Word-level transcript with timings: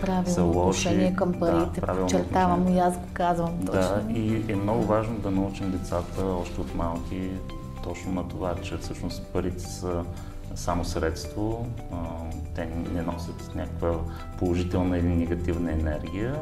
правилно 0.00 0.34
са 0.34 0.42
лоши. 0.42 0.58
отношение 0.58 1.16
към 1.16 1.32
парите, 1.32 1.80
да, 1.80 1.86
подчертавам 1.86 2.52
отношение. 2.52 2.82
и 2.82 2.86
аз 2.86 2.98
го 2.98 3.04
казвам 3.12 3.58
точно. 3.66 3.72
Да, 3.72 4.02
и 4.14 4.52
е 4.52 4.56
много 4.56 4.82
важно 4.82 5.18
да 5.18 5.30
научим 5.30 5.70
децата 5.70 6.24
още 6.24 6.60
от 6.60 6.74
малки 6.74 7.30
точно 7.84 8.12
на 8.12 8.28
това, 8.28 8.54
че 8.54 8.76
всъщност 8.76 9.26
парите 9.32 9.60
са 9.60 10.04
само 10.54 10.84
средство, 10.84 11.66
те 12.54 12.68
не 12.94 13.02
носят 13.02 13.54
някаква 13.54 13.94
положителна 14.38 14.98
или 14.98 15.08
негативна 15.08 15.72
енергия. 15.72 16.34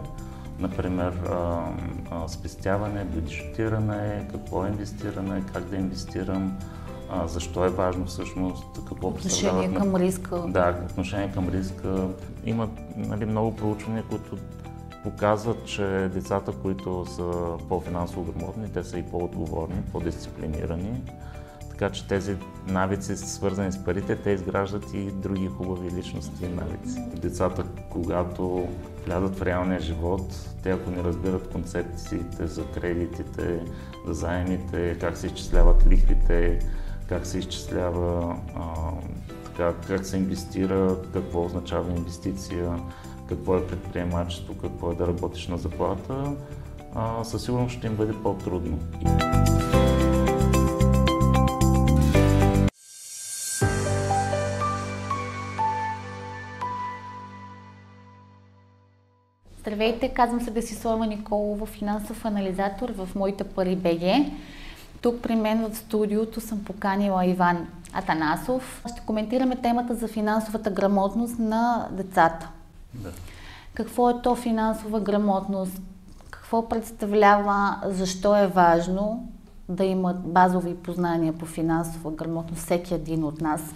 Например, 0.59 1.13
спестяване, 2.27 3.05
бюджетиране, 3.05 4.29
какво 4.31 4.65
е 4.65 4.69
инвестиране, 4.69 5.43
как 5.53 5.65
да 5.65 5.77
инвестирам, 5.77 6.59
а, 7.11 7.27
защо 7.27 7.65
е 7.65 7.69
важно 7.69 8.07
всъщност, 8.07 8.65
какво 8.89 9.09
Отношение 9.09 9.53
представляват 9.53 9.79
към 9.79 9.97
риска. 9.97 10.37
да, 10.37 10.81
отношение 10.91 11.33
към 11.33 11.49
риска. 11.49 12.09
Има 12.45 12.69
нали, 12.97 13.25
много 13.25 13.57
проучвания, 13.57 14.05
които 14.11 14.37
показват, 15.03 15.65
че 15.65 16.11
децата, 16.15 16.53
които 16.53 17.07
са 17.07 17.57
по-финансово 17.69 18.33
грамотни, 18.33 18.73
те 18.73 18.85
са 18.85 18.99
и 18.99 19.03
по-отговорни, 19.03 19.83
по-дисциплинирани. 19.93 21.03
Така 21.71 21.91
че 21.91 22.09
тези 22.09 22.37
навици, 22.67 23.17
свързани 23.17 23.73
с 23.73 23.85
парите, 23.85 24.17
те 24.17 24.31
изграждат 24.31 24.95
и 24.95 25.11
други 25.11 25.47
хубави 25.47 25.91
личности 25.91 26.45
и 26.45 26.49
навици. 26.49 27.01
Децата, 27.21 27.65
когато 27.91 28.69
влязат 29.07 29.37
в 29.37 29.43
реалния 29.43 29.81
живот, 29.81 30.51
те 30.63 30.71
ако 30.71 30.91
не 30.91 31.05
разбират 31.05 31.49
концепциите 31.53 32.47
за 32.47 32.65
кредитите, 32.65 33.61
за 34.07 34.13
заемите, 34.15 34.99
как 35.01 35.17
се 35.17 35.27
изчисляват 35.27 35.87
лихвите, 35.87 36.59
как 37.09 37.27
се 37.27 37.39
изчислява, 37.39 38.37
а, 38.57 38.65
така, 39.45 39.75
как 39.87 40.07
се 40.07 40.17
инвестира, 40.17 40.97
какво 41.13 41.45
означава 41.45 41.91
инвестиция, 41.91 42.79
какво 43.29 43.57
е 43.57 43.67
предприемачество, 43.67 44.55
какво 44.63 44.93
е 44.93 44.95
да 44.95 45.07
работиш 45.07 45.49
на 45.49 45.59
заплата, 45.59 46.33
а, 46.95 47.25
със 47.25 47.45
сигурност 47.45 47.79
ще 47.79 47.87
им 47.87 47.97
бъде 47.97 48.13
по-трудно. 48.23 48.79
Здравейте, 59.59 60.09
казвам 60.09 60.41
се 60.41 60.51
Десислава 60.51 61.07
Николова, 61.07 61.67
финансов 61.67 62.25
анализатор 62.25 62.93
в 62.93 63.09
Моите 63.15 63.45
пари 63.45 63.77
БГ. 63.77 64.33
Тук 65.03 65.23
при 65.23 65.37
мен 65.37 65.71
в 65.71 65.77
студиото 65.77 66.41
съм 66.41 66.65
поканила 66.65 67.27
Иван 67.27 67.67
Атанасов. 67.93 68.85
Ще 68.93 69.01
коментираме 69.07 69.57
темата 69.57 69.95
за 69.95 70.09
финансовата 70.09 70.71
грамотност 70.71 71.39
на 71.39 71.89
децата. 71.91 72.49
Да. 72.95 73.09
Какво 73.75 74.11
е 74.11 74.23
то 74.23 74.35
финансова 74.35 75.01
грамотност? 75.01 75.83
Какво 76.31 76.69
представлява? 76.69 77.81
Защо 77.87 78.37
е 78.37 78.47
важно 78.47 79.29
да 79.69 79.85
имат 79.85 80.21
базови 80.21 80.75
познания 80.75 81.33
по 81.33 81.47
финансова 81.47 82.11
грамотност 82.11 82.63
всеки 82.63 82.95
един 82.95 83.25
от 83.25 83.41
нас? 83.41 83.75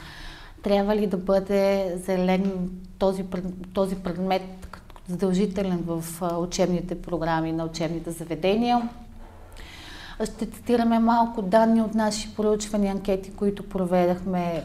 Трябва 0.63 0.97
ли 0.97 1.07
да 1.07 1.17
бъде 1.17 1.93
зелен 2.05 2.71
този, 2.99 3.25
този 3.75 3.97
предмет 3.97 4.43
задължителен 5.09 5.85
в 5.87 6.05
учебните 6.39 7.03
програми 7.03 7.53
на 7.53 7.65
учебните 7.65 8.11
заведения? 8.11 8.89
Ще 10.25 10.47
цитираме 10.47 10.99
малко 10.99 11.43
данни 11.43 11.83
от 11.83 11.95
наши 11.95 12.35
проучвания, 12.35 12.93
анкети, 12.93 13.31
които 13.31 13.63
проведахме 13.65 14.63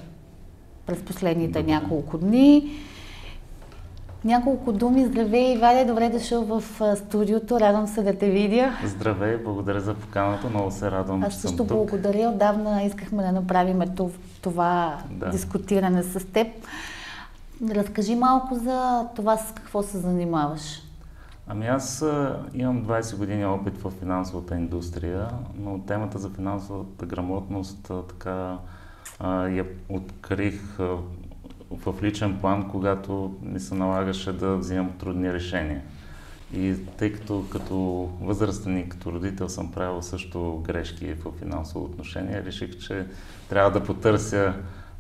през 0.85 1.01
последните 1.01 1.59
Добре. 1.59 1.73
няколко 1.73 2.17
дни. 2.17 2.71
Няколко 4.25 4.71
думи. 4.71 5.05
Здравей, 5.05 5.53
Иване, 5.53 5.85
добре 5.85 6.09
дошъл 6.09 6.43
в 6.43 6.63
студиото. 6.97 7.59
Радвам 7.59 7.87
се 7.87 8.01
да 8.03 8.13
те 8.13 8.29
видя. 8.29 8.77
Здравей, 8.85 9.37
благодаря 9.37 9.81
за 9.81 9.93
поканата, 9.93 10.49
много 10.49 10.71
се 10.71 10.91
радвам, 10.91 11.23
Аз 11.23 11.33
съм 11.33 11.41
също 11.41 11.57
тук. 11.57 11.67
благодаря. 11.67 12.29
Отдавна 12.29 12.83
искахме 12.83 13.23
да 13.23 13.31
направим 13.31 13.79
тов- 13.79 14.11
това 14.41 14.97
Да. 15.11 15.29
дискутиране 15.29 16.03
с 16.03 16.25
теб. 16.25 16.47
Разкажи 17.65 18.15
малко 18.15 18.55
за 18.55 19.05
това 19.15 19.37
с 19.37 19.51
какво 19.53 19.83
се 19.83 19.97
занимаваш. 19.97 20.81
Ами 21.49 21.67
аз 21.67 22.05
имам 22.53 22.85
20 22.85 23.17
години 23.17 23.45
опит 23.45 23.77
в 23.77 23.91
финансовата 23.91 24.55
индустрия, 24.55 25.29
но 25.55 25.79
темата 25.79 26.19
за 26.19 26.29
финансовата 26.29 27.05
грамотност 27.05 27.91
така 28.09 28.57
я 29.49 29.65
открих 29.89 30.77
в 31.71 32.03
личен 32.03 32.39
план, 32.39 32.69
когато 32.69 33.35
ми 33.41 33.59
се 33.59 33.75
налагаше 33.75 34.33
да 34.33 34.57
взимам 34.57 34.91
трудни 34.99 35.33
решения. 35.33 35.81
И 36.53 36.75
тъй 36.97 37.13
като 37.13 37.45
като 37.51 37.75
възрастен 38.21 38.77
и 38.77 38.89
като 38.89 39.11
родител 39.11 39.49
съм 39.49 39.71
правил 39.71 40.01
също 40.01 40.63
грешки 40.65 41.13
в 41.13 41.31
финансово 41.39 41.85
отношение, 41.85 42.43
реших, 42.43 42.77
че 42.77 43.05
трябва 43.49 43.71
да 43.71 43.83
потърся 43.83 44.53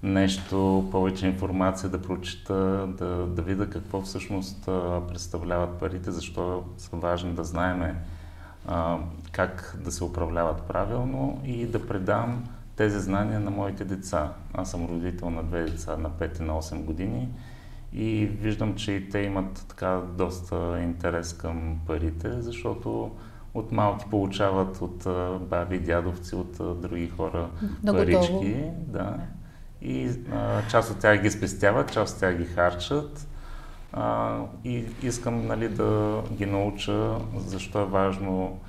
нещо, 0.03 0.87
повече 0.91 1.27
информация, 1.27 1.89
да 1.89 2.01
прочита, 2.01 2.53
да, 2.97 3.05
да 3.27 3.41
видя 3.41 3.69
какво 3.69 4.01
всъщност 4.01 4.65
представляват 5.07 5.79
парите, 5.79 6.11
защо 6.11 6.63
са 6.77 6.95
важни 6.95 7.33
да 7.33 7.43
знаеме 7.43 7.95
как 9.31 9.77
да 9.83 9.91
се 9.91 10.03
управляват 10.03 10.61
правилно 10.61 11.41
и 11.45 11.65
да 11.65 11.87
предам 11.87 12.43
тези 12.75 12.99
знания 12.99 13.39
на 13.39 13.51
моите 13.51 13.85
деца. 13.85 14.33
Аз 14.53 14.71
съм 14.71 14.85
родител 14.85 15.29
на 15.29 15.43
две 15.43 15.63
деца 15.63 15.97
на 15.97 16.09
5 16.09 16.39
и 16.39 16.43
на 16.43 16.53
8 16.53 16.83
години 16.83 17.29
и 17.93 18.25
виждам, 18.25 18.75
че 18.75 18.91
и 18.91 19.09
те 19.09 19.19
имат 19.19 19.65
така 19.69 20.01
доста 20.17 20.79
интерес 20.83 21.33
към 21.33 21.79
парите, 21.87 22.41
защото 22.41 23.11
от 23.53 23.71
малки 23.71 24.05
получават 24.09 24.81
от 24.81 25.07
баби, 25.49 25.79
дядовци, 25.79 26.35
от 26.35 26.81
други 26.81 27.09
хора 27.09 27.49
Много 27.83 27.99
парички. 27.99 28.33
дълго. 28.33 28.85
Да. 28.87 29.17
И 29.81 30.09
а, 30.31 30.67
част 30.67 30.91
от 30.91 30.99
тях 30.99 31.21
ги 31.21 31.31
спестяват, 31.31 31.93
част 31.93 32.13
от 32.13 32.19
тях 32.19 32.37
ги 32.37 32.45
харчат. 32.45 33.27
А, 33.93 34.39
и 34.63 34.85
искам 35.03 35.47
нали, 35.47 35.69
да 35.69 36.21
ги 36.31 36.45
науча 36.45 37.17
защо 37.35 37.81
е 37.81 37.85
важно 37.85 38.59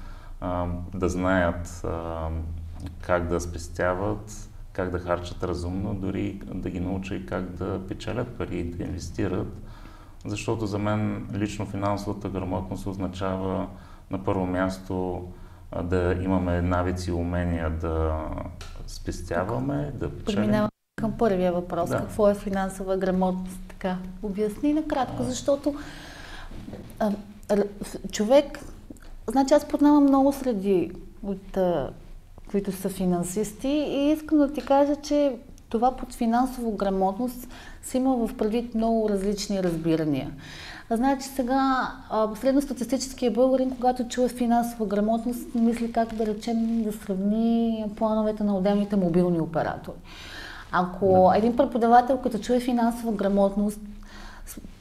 а, 0.40 0.66
да 0.94 1.08
знаят 1.08 1.82
а, 1.84 2.28
как 3.00 3.28
да 3.28 3.40
спестяват, 3.40 4.50
как 4.72 4.90
да 4.90 4.98
харчат 4.98 5.44
разумно, 5.44 5.94
дори 5.94 6.40
да 6.54 6.70
ги 6.70 6.80
науча 6.80 7.14
и 7.14 7.26
как 7.26 7.50
да 7.50 7.86
печелят 7.88 8.28
пари 8.38 8.58
и 8.58 8.64
да 8.64 8.84
инвестират. 8.84 9.48
Защото 10.24 10.66
за 10.66 10.78
мен 10.78 11.28
лично 11.34 11.66
финансовата 11.66 12.28
грамотност 12.28 12.86
означава 12.86 13.68
на 14.10 14.24
първо 14.24 14.46
място 14.46 15.24
да 15.82 16.16
имаме 16.22 16.62
навици 16.62 17.10
и 17.10 17.12
умения 17.12 17.70
да 17.70 18.20
спестяваме, 18.86 19.92
да 19.94 20.18
печелим. 20.18 20.68
Към 20.98 21.12
първия 21.12 21.52
въпрос. 21.52 21.90
Да. 21.90 21.98
Какво 21.98 22.28
е 22.28 22.34
финансова 22.34 22.96
грамотност? 22.96 23.60
Така, 23.68 23.96
обясни 24.22 24.72
накратко, 24.72 25.22
защото 25.22 25.74
а, 26.98 27.12
човек, 28.12 28.58
значи 29.26 29.54
аз 29.54 29.64
познавам 29.64 30.02
много 30.02 30.32
среди, 30.32 30.92
от, 31.22 31.56
а, 31.56 31.90
които 32.50 32.72
са 32.72 32.88
финансисти 32.88 33.68
и 33.68 34.12
искам 34.12 34.38
да 34.38 34.52
ти 34.52 34.60
кажа, 34.60 34.96
че 34.96 35.36
това 35.68 35.96
под 35.96 36.14
финансова 36.14 36.70
грамотност 36.70 37.48
се 37.82 37.96
има 37.96 38.26
в 38.26 38.36
предвид 38.36 38.74
много 38.74 39.08
различни 39.08 39.62
разбирания. 39.62 40.30
Значи 40.90 41.28
сега 41.28 41.92
средностатистическия 42.40 43.30
българин, 43.30 43.70
когато 43.70 44.08
чуе 44.08 44.28
финансова 44.28 44.86
грамотност, 44.86 45.54
мисли 45.54 45.92
как 45.92 46.14
да 46.14 46.26
речем 46.26 46.82
да 46.82 46.92
сравни 46.92 47.84
плановете 47.96 48.44
на 48.44 48.56
отделните 48.56 48.96
мобилни 48.96 49.40
оператори. 49.40 49.96
Ако 50.72 51.32
един 51.36 51.56
преподавател, 51.56 52.18
като 52.18 52.38
чуе 52.38 52.60
финансова 52.60 53.12
грамотност, 53.12 53.80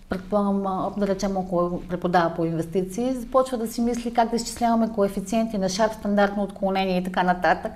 предполагам, 0.09 0.93
да 0.97 1.07
речем, 1.07 1.37
ако 1.37 1.81
преподава 1.89 2.35
по 2.35 2.45
инвестиции, 2.45 3.13
започва 3.13 3.57
да 3.57 3.67
си 3.67 3.81
мисли 3.81 4.13
как 4.13 4.29
да 4.29 4.35
изчисляваме 4.35 4.91
коефициенти 4.91 5.57
на 5.57 5.69
шарп, 5.69 5.93
стандартно 5.93 6.43
отклонение 6.43 6.97
и 6.97 7.03
така 7.03 7.23
нататък. 7.23 7.71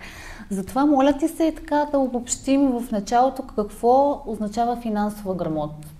Затова 0.50 0.85
моля 0.85 1.13
ти 1.18 1.27
се 1.27 1.53
така 1.56 1.88
да 1.91 2.00
обобщим 2.00 2.71
в 2.71 2.91
началото 2.91 3.44
какво 3.44 4.24
означава 4.25 4.75
финансова 4.75 5.35
грамотност. 5.35 5.94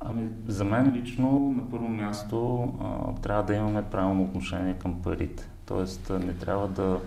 Ами, 0.00 0.28
за 0.48 0.64
мен 0.64 0.92
лично 0.94 1.54
на 1.56 1.70
първо 1.70 1.88
място 1.88 2.68
а, 2.80 3.20
трябва 3.22 3.42
да 3.42 3.54
имаме 3.54 3.82
правилно 3.82 4.22
отношение 4.22 4.74
към 4.74 5.02
парите. 5.02 5.48
Тоест 5.66 6.10
не 6.10 6.32
трябва 6.32 6.68
да 6.68 6.98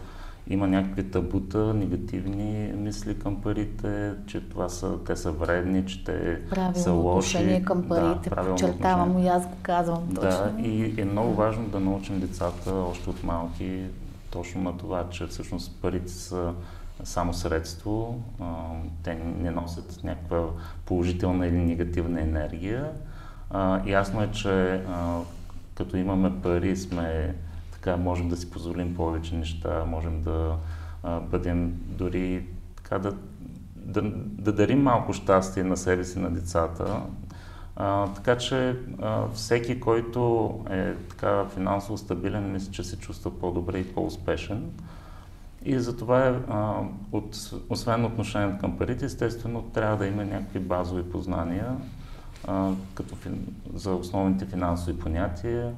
има 0.49 0.67
някакви 0.67 1.11
табута, 1.11 1.73
негативни 1.73 2.73
мисли 2.75 3.19
към 3.19 3.41
парите, 3.41 4.13
че 4.27 4.49
това 4.49 4.69
са, 4.69 5.03
те 5.05 5.15
са 5.15 5.31
вредни, 5.31 5.85
че 5.85 6.03
те 6.03 6.39
са 6.43 6.49
Правилно 6.49 7.01
лоши. 7.01 7.37
отношение 7.37 7.63
към 7.63 7.87
парите, 7.89 8.29
правилно 8.29 8.57
подчертавам 8.57 9.19
и 9.19 9.27
аз 9.27 9.47
го 9.47 9.55
казвам 9.61 10.07
точно. 10.15 10.29
Да, 10.29 10.53
и 10.61 11.01
е 11.01 11.05
много 11.05 11.33
важно 11.33 11.67
да 11.67 11.79
научим 11.79 12.19
децата 12.19 12.73
още 12.73 13.09
от 13.09 13.23
малки 13.23 13.81
точно 14.31 14.61
на 14.61 14.77
това, 14.77 15.09
че 15.09 15.27
всъщност 15.27 15.81
парите 15.81 16.11
са 16.11 16.53
само 17.03 17.33
средство, 17.33 18.21
те 19.03 19.13
не 19.39 19.51
носят 19.51 19.99
някаква 20.03 20.43
положителна 20.85 21.47
или 21.47 21.57
негативна 21.57 22.21
енергия, 22.21 22.91
ясно 23.85 24.21
е, 24.21 24.31
че 24.31 24.81
като 25.75 25.97
имаме 25.97 26.41
пари, 26.41 26.77
сме 26.77 27.35
така, 27.87 27.97
можем 27.97 28.29
да 28.29 28.37
си 28.37 28.51
позволим 28.51 28.95
повече 28.95 29.35
неща, 29.35 29.85
можем 29.85 30.21
да 30.21 30.55
а, 31.03 31.19
бъдем 31.19 31.73
дори 31.85 32.45
така 32.75 32.99
да, 32.99 33.13
да, 33.75 34.01
да 34.15 34.51
дарим 34.51 34.81
малко 34.81 35.13
щастие 35.13 35.63
на 35.63 35.77
себе 35.77 36.03
си, 36.03 36.19
на 36.19 36.29
децата. 36.31 37.01
А, 37.75 38.07
така 38.07 38.37
че 38.37 38.75
а, 39.01 39.27
всеки, 39.33 39.79
който 39.79 40.51
е 40.69 40.93
така 40.93 41.45
финансово 41.45 41.97
стабилен, 41.97 42.51
мисля, 42.51 42.71
че 42.71 42.83
се 42.83 42.99
чувства 42.99 43.39
по-добре 43.39 43.79
и 43.79 43.93
по-успешен. 43.93 44.71
И 45.65 45.79
затова, 45.79 46.27
е, 46.27 46.33
от, 47.11 47.51
освен 47.69 48.05
отношението 48.05 48.59
към 48.59 48.77
парите, 48.77 49.05
естествено, 49.05 49.61
трябва 49.61 49.97
да 49.97 50.07
има 50.07 50.25
някакви 50.25 50.59
базови 50.59 51.03
познания 51.03 51.75
а, 52.47 52.71
като 52.93 53.15
фин, 53.15 53.47
за 53.73 53.93
основните 53.93 54.45
финансови 54.45 54.99
понятия, 54.99 55.73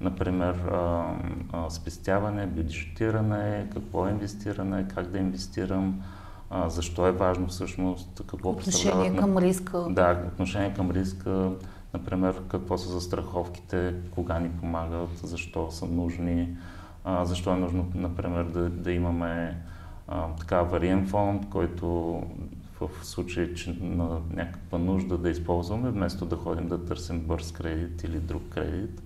например 0.00 0.54
а, 0.54 1.14
а, 1.52 1.70
спестяване, 1.70 2.46
бюджетиране, 2.46 3.66
какво 3.72 4.06
е 4.06 4.10
инвестиране, 4.10 4.88
как 4.94 5.06
да 5.06 5.18
инвестирам, 5.18 6.02
а, 6.50 6.68
защо 6.68 7.06
е 7.06 7.12
важно 7.12 7.46
всъщност, 7.46 8.22
какво 8.26 8.50
Отношение 8.50 9.16
към 9.16 9.38
риска. 9.38 9.86
Да, 9.90 10.22
отношение 10.32 10.74
към 10.74 10.90
риска, 10.90 11.50
например, 11.94 12.42
какво 12.48 12.78
са 12.78 12.88
застраховките, 12.88 13.94
кога 14.14 14.38
ни 14.38 14.50
помагат, 14.50 15.18
защо 15.22 15.70
са 15.70 15.86
нужни, 15.86 16.56
а, 17.04 17.24
защо 17.24 17.52
е 17.52 17.56
нужно, 17.56 17.86
например, 17.94 18.44
да, 18.44 18.70
да 18.70 18.92
имаме 18.92 19.56
а, 20.08 20.26
така 20.38 20.56
авариен 20.56 21.06
фонд, 21.06 21.48
който 21.50 21.86
в 22.80 22.90
случай, 23.02 23.54
че 23.54 23.76
на 23.80 24.20
някаква 24.34 24.78
нужда 24.78 25.18
да 25.18 25.30
използваме, 25.30 25.90
вместо 25.90 26.26
да 26.26 26.36
ходим 26.36 26.68
да 26.68 26.84
търсим 26.84 27.20
бърз 27.20 27.52
кредит 27.52 28.02
или 28.02 28.20
друг 28.20 28.42
кредит. 28.48 29.02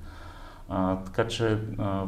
А, 0.75 0.97
така 0.97 1.29
че 1.29 1.59
а, 1.79 2.05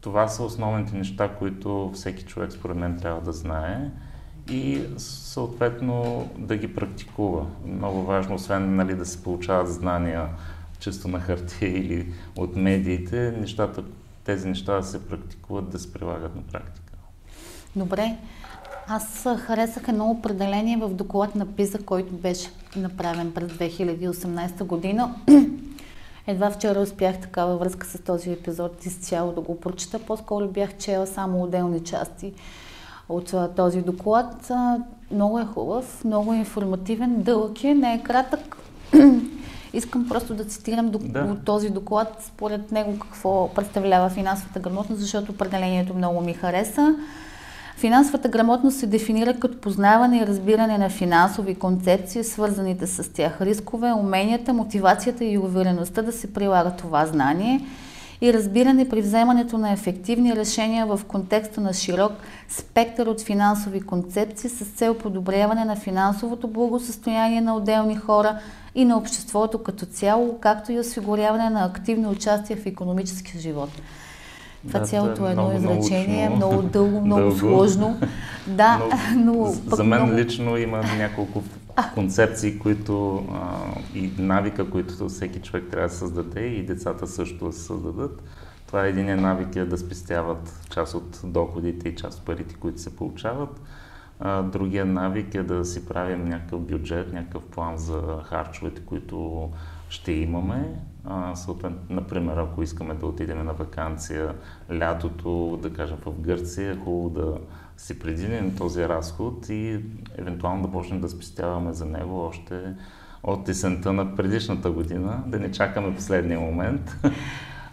това 0.00 0.28
са 0.28 0.42
основните 0.42 0.96
неща, 0.96 1.28
които 1.38 1.90
всеки 1.94 2.24
човек 2.24 2.52
според 2.52 2.76
мен 2.76 2.98
трябва 3.00 3.20
да 3.20 3.32
знае 3.32 3.90
и 4.50 4.82
съответно 4.96 6.28
да 6.38 6.56
ги 6.56 6.74
практикува. 6.74 7.46
Много 7.66 8.02
важно, 8.02 8.34
освен 8.34 8.76
нали, 8.76 8.94
да 8.94 9.06
се 9.06 9.22
получават 9.22 9.72
знания 9.72 10.28
чисто 10.78 11.08
на 11.08 11.20
хартия 11.20 11.78
или 11.78 12.12
от 12.36 12.56
медиите, 12.56 13.34
нещата, 13.40 13.82
тези 14.24 14.48
неща 14.48 14.76
да 14.76 14.82
се 14.82 15.08
практикуват, 15.08 15.70
да 15.70 15.78
се 15.78 15.92
прилагат 15.92 16.36
на 16.36 16.42
практика. 16.42 16.92
Добре. 17.76 18.16
Аз 18.88 19.26
харесах 19.38 19.88
едно 19.88 20.10
определение 20.10 20.76
в 20.76 20.88
доклад 20.88 21.34
на 21.34 21.46
ПИЗа, 21.46 21.78
който 21.78 22.12
беше 22.12 22.50
направен 22.76 23.32
през 23.32 23.52
2018 23.52 24.64
година. 24.64 25.14
Едва 26.26 26.50
вчера 26.50 26.80
успях 26.80 27.20
така 27.20 27.44
във 27.44 27.60
връзка 27.60 27.86
с 27.86 27.98
този 27.98 28.32
епизод 28.32 28.86
изцяло 28.86 29.32
да 29.32 29.40
го 29.40 29.60
прочита. 29.60 29.98
По-скоро 29.98 30.48
бях 30.48 30.76
чела 30.76 31.06
само 31.06 31.42
отделни 31.42 31.80
части 31.80 32.32
от 33.08 33.34
този 33.56 33.82
доклад. 33.82 34.50
Много 35.10 35.38
е 35.38 35.44
хубав, 35.44 36.04
много 36.04 36.32
е 36.32 36.36
информативен, 36.36 37.22
дълъг 37.22 37.64
е, 37.64 37.74
не 37.74 37.94
е 37.94 38.02
кратък. 38.02 38.56
Искам 39.72 40.08
просто 40.08 40.34
да 40.34 40.44
цитирам 40.44 40.90
до, 40.90 40.98
да. 40.98 41.20
от 41.20 41.44
този 41.44 41.70
доклад, 41.70 42.22
според 42.26 42.72
него 42.72 42.98
какво 42.98 43.54
представлява 43.54 44.10
финансовата 44.10 44.60
грамотност, 44.60 45.00
защото 45.02 45.32
определението 45.32 45.94
много 45.94 46.20
ми 46.20 46.34
хареса. 46.34 46.96
Финансовата 47.76 48.28
грамотност 48.28 48.78
се 48.78 48.86
дефинира 48.86 49.34
като 49.34 49.60
познаване 49.60 50.18
и 50.18 50.26
разбиране 50.26 50.78
на 50.78 50.90
финансови 50.90 51.54
концепции, 51.54 52.24
свързаните 52.24 52.86
с 52.86 53.12
тях 53.12 53.40
рискове, 53.40 53.92
уменията, 53.92 54.52
мотивацията 54.52 55.24
и 55.24 55.38
увереността 55.38 56.02
да 56.02 56.12
се 56.12 56.32
прилага 56.32 56.70
това 56.70 57.06
знание 57.06 57.60
и 58.20 58.32
разбиране 58.32 58.88
при 58.88 59.00
вземането 59.00 59.58
на 59.58 59.72
ефективни 59.72 60.36
решения 60.36 60.86
в 60.86 61.00
контекста 61.08 61.60
на 61.60 61.72
широк 61.72 62.12
спектър 62.48 63.06
от 63.06 63.20
финансови 63.20 63.80
концепции 63.80 64.50
с 64.50 64.64
цел 64.64 64.94
подобряване 64.98 65.64
на 65.64 65.76
финансовото 65.76 66.48
благосъстояние 66.48 67.40
на 67.40 67.56
отделни 67.56 67.96
хора 67.96 68.38
и 68.74 68.84
на 68.84 68.96
обществото 68.96 69.62
като 69.62 69.86
цяло, 69.86 70.38
както 70.40 70.72
и 70.72 70.78
осигуряване 70.78 71.50
на 71.50 71.64
активно 71.64 72.10
участие 72.10 72.56
в 72.56 72.66
економическия 72.66 73.40
живот. 73.40 73.70
Това 74.68 74.80
да, 74.80 74.86
цялото 74.86 75.28
е 75.28 75.30
едно 75.30 75.52
изречение, 75.56 76.28
научно, 76.28 76.46
много 76.46 76.62
дълго, 76.62 77.00
много 77.06 77.20
дълго. 77.20 77.38
сложно. 77.38 78.00
Да, 78.46 78.88
но... 79.16 79.32
но 79.66 79.76
за 79.76 79.84
мен 79.84 80.02
много... 80.02 80.18
лично 80.18 80.56
има 80.56 80.82
няколко 80.98 81.42
концепции, 81.94 82.58
които 82.58 83.24
а, 83.32 83.58
и 83.94 84.10
навика, 84.18 84.70
които 84.70 85.08
всеки 85.08 85.40
човек 85.40 85.64
трябва 85.70 85.88
да 85.88 85.94
създаде 85.94 86.40
и 86.40 86.66
децата 86.66 87.06
също 87.06 87.46
да 87.46 87.52
създадат. 87.52 88.22
Това 88.66 88.86
е 88.86 88.88
един 88.88 89.20
навик 89.20 89.56
е 89.56 89.64
да 89.64 89.78
спестяват 89.78 90.60
част 90.70 90.94
от 90.94 91.20
доходите 91.24 91.88
и 91.88 91.96
част 91.96 92.18
от 92.18 92.24
парите, 92.24 92.54
които 92.54 92.80
се 92.80 92.96
получават. 92.96 93.60
А, 94.20 94.42
другия 94.42 94.84
навик 94.84 95.34
е 95.34 95.42
да 95.42 95.64
си 95.64 95.86
правим 95.86 96.28
някакъв 96.28 96.60
бюджет, 96.60 97.12
някакъв 97.12 97.42
план 97.42 97.76
за 97.76 98.02
харчовете, 98.24 98.80
които 98.80 99.48
ще 99.88 100.12
имаме. 100.12 100.74
Съответно, 101.34 101.78
например, 101.90 102.36
ако 102.36 102.62
искаме 102.62 102.94
да 102.94 103.06
отидем 103.06 103.44
на 103.44 103.52
вакансия 103.52 104.34
лятото, 104.72 105.58
да 105.62 105.72
кажем 105.72 105.96
в 106.06 106.20
Гърция, 106.20 106.72
е 106.72 106.76
хубаво 106.76 107.10
да 107.10 107.38
си 107.76 107.98
предвидим 107.98 108.56
този 108.56 108.88
разход 108.88 109.48
и 109.48 109.80
евентуално 110.18 110.62
да 110.62 110.72
почнем 110.72 111.00
да 111.00 111.08
спестяваме 111.08 111.72
за 111.72 111.86
него 111.86 112.20
още 112.20 112.74
от 113.22 113.48
есента 113.48 113.92
на 113.92 114.16
предишната 114.16 114.70
година, 114.70 115.22
да 115.26 115.38
не 115.38 115.52
чакаме 115.52 115.94
последния 115.94 116.40
момент. 116.40 116.96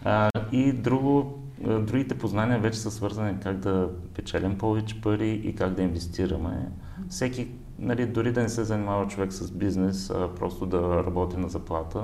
А, 0.04 0.30
и 0.52 0.74
друго, 0.74 1.40
другите 1.60 2.18
познания 2.18 2.60
вече 2.60 2.80
са 2.80 2.92
свързани 2.92 3.40
как 3.44 3.58
да 3.58 3.90
печелим 4.16 4.58
повече 4.58 5.02
пари 5.02 5.30
и 5.30 5.56
как 5.56 5.74
да 5.74 5.82
инвестираме. 5.82 6.72
Всеки, 7.10 7.48
нали, 7.80 8.06
дори 8.06 8.32
да 8.32 8.42
не 8.42 8.50
се 8.50 8.64
занимава 8.64 9.08
човек 9.08 9.34
с 9.34 9.52
бизнес, 9.52 10.10
а 10.10 10.30
просто 10.36 10.66
да 10.66 11.04
работи 11.06 11.38
на 11.38 11.50
заплата, 11.50 12.04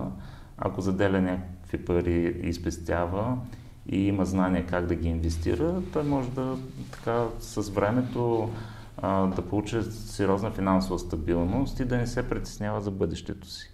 ако 0.58 0.82
заделя 0.82 1.22
някакви 1.22 1.86
пари 1.86 2.40
и 2.44 2.54
спестява 2.54 3.38
и 3.90 4.08
има 4.08 4.26
знание 4.26 4.66
как 4.66 4.86
да 4.86 4.96
ги 4.96 5.10
инвестира, 5.10 5.82
той 5.94 6.04
може 6.04 6.30
да 6.30 6.58
така 6.92 7.26
с 7.40 7.70
времето 7.70 8.50
а, 8.98 9.28
да 9.28 9.42
получи 9.42 9.84
сериозна 9.84 10.52
финансова 10.52 11.00
стабилност 11.00 11.80
и 11.80 11.86
да 11.86 11.98
не 11.98 12.08
се 12.08 12.30
притеснява 12.30 12.82
за 12.82 12.92
бъдещето 12.92 13.48
си. 13.48 13.72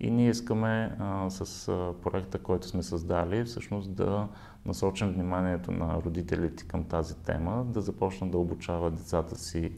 И 0.00 0.10
ние 0.10 0.30
искаме 0.30 0.96
а, 0.98 1.30
с 1.30 1.66
проекта, 2.02 2.38
който 2.38 2.68
сме 2.68 2.82
създали, 2.82 3.44
всъщност 3.44 3.94
да 3.94 4.28
насочим 4.66 5.08
вниманието 5.08 5.72
на 5.72 6.02
родителите 6.02 6.64
към 6.64 6.84
тази 6.84 7.16
тема, 7.16 7.64
да 7.64 7.80
започнат 7.80 8.30
да 8.30 8.38
обучават 8.38 8.94
децата 8.94 9.38
си 9.38 9.72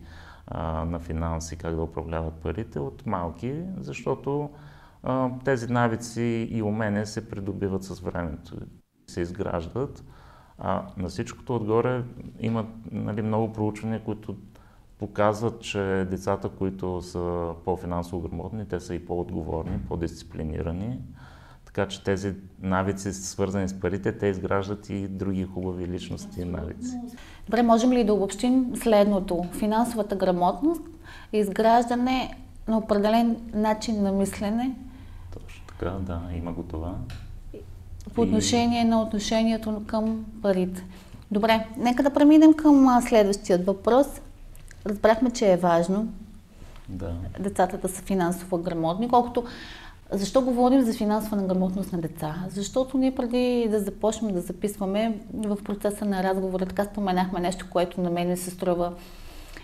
а, 0.47 0.85
на 0.85 0.99
финанси, 0.99 1.57
как 1.57 1.75
да 1.75 1.83
управляват 1.83 2.35
парите 2.35 2.79
от 2.79 3.07
малки, 3.07 3.55
защото 3.81 4.51
тези 5.45 5.73
навици 5.73 6.49
и 6.51 6.63
умения 6.63 7.07
се 7.07 7.29
придобиват 7.29 7.85
с 7.85 8.01
времето, 8.01 8.57
се 9.07 9.21
изграждат. 9.21 10.05
А 10.59 10.83
на 10.97 11.09
всичкото 11.09 11.57
отгоре 11.57 12.03
има 12.41 12.67
нали, 12.93 13.23
много 13.23 13.53
проучвания, 13.53 14.05
които 14.05 14.37
показват, 14.99 15.61
че 15.61 16.07
децата, 16.11 16.49
които 16.49 17.03
са 17.03 17.53
по-финансово 17.65 18.23
грамотни, 18.23 18.69
те 18.69 18.81
са 18.81 18.95
и 18.95 19.07
по-отговорни, 19.07 19.79
по-дисциплинирани. 19.89 20.99
Така 21.65 21.89
че 21.89 22.05
тези 22.05 22.35
навици, 22.63 23.13
свързани 23.13 23.69
с 23.69 23.81
парите, 23.81 24.13
те 24.13 24.27
изграждат 24.27 24.91
и 24.91 25.09
други 25.09 25.45
хубави 25.45 25.87
личности 25.87 26.41
и 26.41 26.45
навици. 26.45 27.01
Добре, 27.47 27.63
можем 27.63 27.93
ли 27.93 28.05
да 28.05 28.15
обобщим 28.15 28.77
следното? 28.77 29.45
Финансовата 29.53 30.17
грамотност 30.17 30.83
изграждане 31.33 32.37
на 32.69 32.79
определен 32.79 33.37
начин 33.55 34.03
на 34.03 34.13
мислене. 34.13 34.77
Така, 35.79 35.91
да, 35.91 36.21
има 36.37 36.53
го 36.53 36.63
това. 36.63 36.95
По 38.15 38.21
отношение 38.21 38.83
и... 38.83 38.85
на 38.85 39.03
отношението 39.03 39.83
към 39.87 40.25
парите. 40.43 40.85
Добре, 41.31 41.67
нека 41.77 42.03
да 42.03 42.11
преминем 42.11 42.55
към 42.55 43.01
следващият 43.09 43.67
въпрос. 43.67 44.07
Разбрахме, 44.87 45.31
че 45.31 45.53
е 45.53 45.57
важно 45.57 46.09
да. 46.89 47.13
децата 47.41 47.79
да 47.79 47.89
са 47.89 48.03
финансово 48.03 48.59
грамотни, 48.59 49.09
колкото 49.09 49.45
защо 50.11 50.43
говорим 50.43 50.83
за 50.83 50.93
финансова 50.93 51.37
грамотност 51.37 51.93
на 51.93 52.01
деца? 52.01 52.35
Защото 52.49 52.99
ние 52.99 53.15
преди 53.15 53.69
да 53.71 53.81
започнем 53.81 54.33
да 54.33 54.41
записваме 54.41 55.19
в 55.35 55.59
процеса 55.65 56.05
на 56.05 56.23
разговора, 56.23 56.67
така 56.67 56.85
споменахме 56.85 57.41
нещо, 57.41 57.67
което 57.71 58.01
на 58.01 58.11
мен 58.11 58.37
се 58.37 58.51
струва 58.51 58.93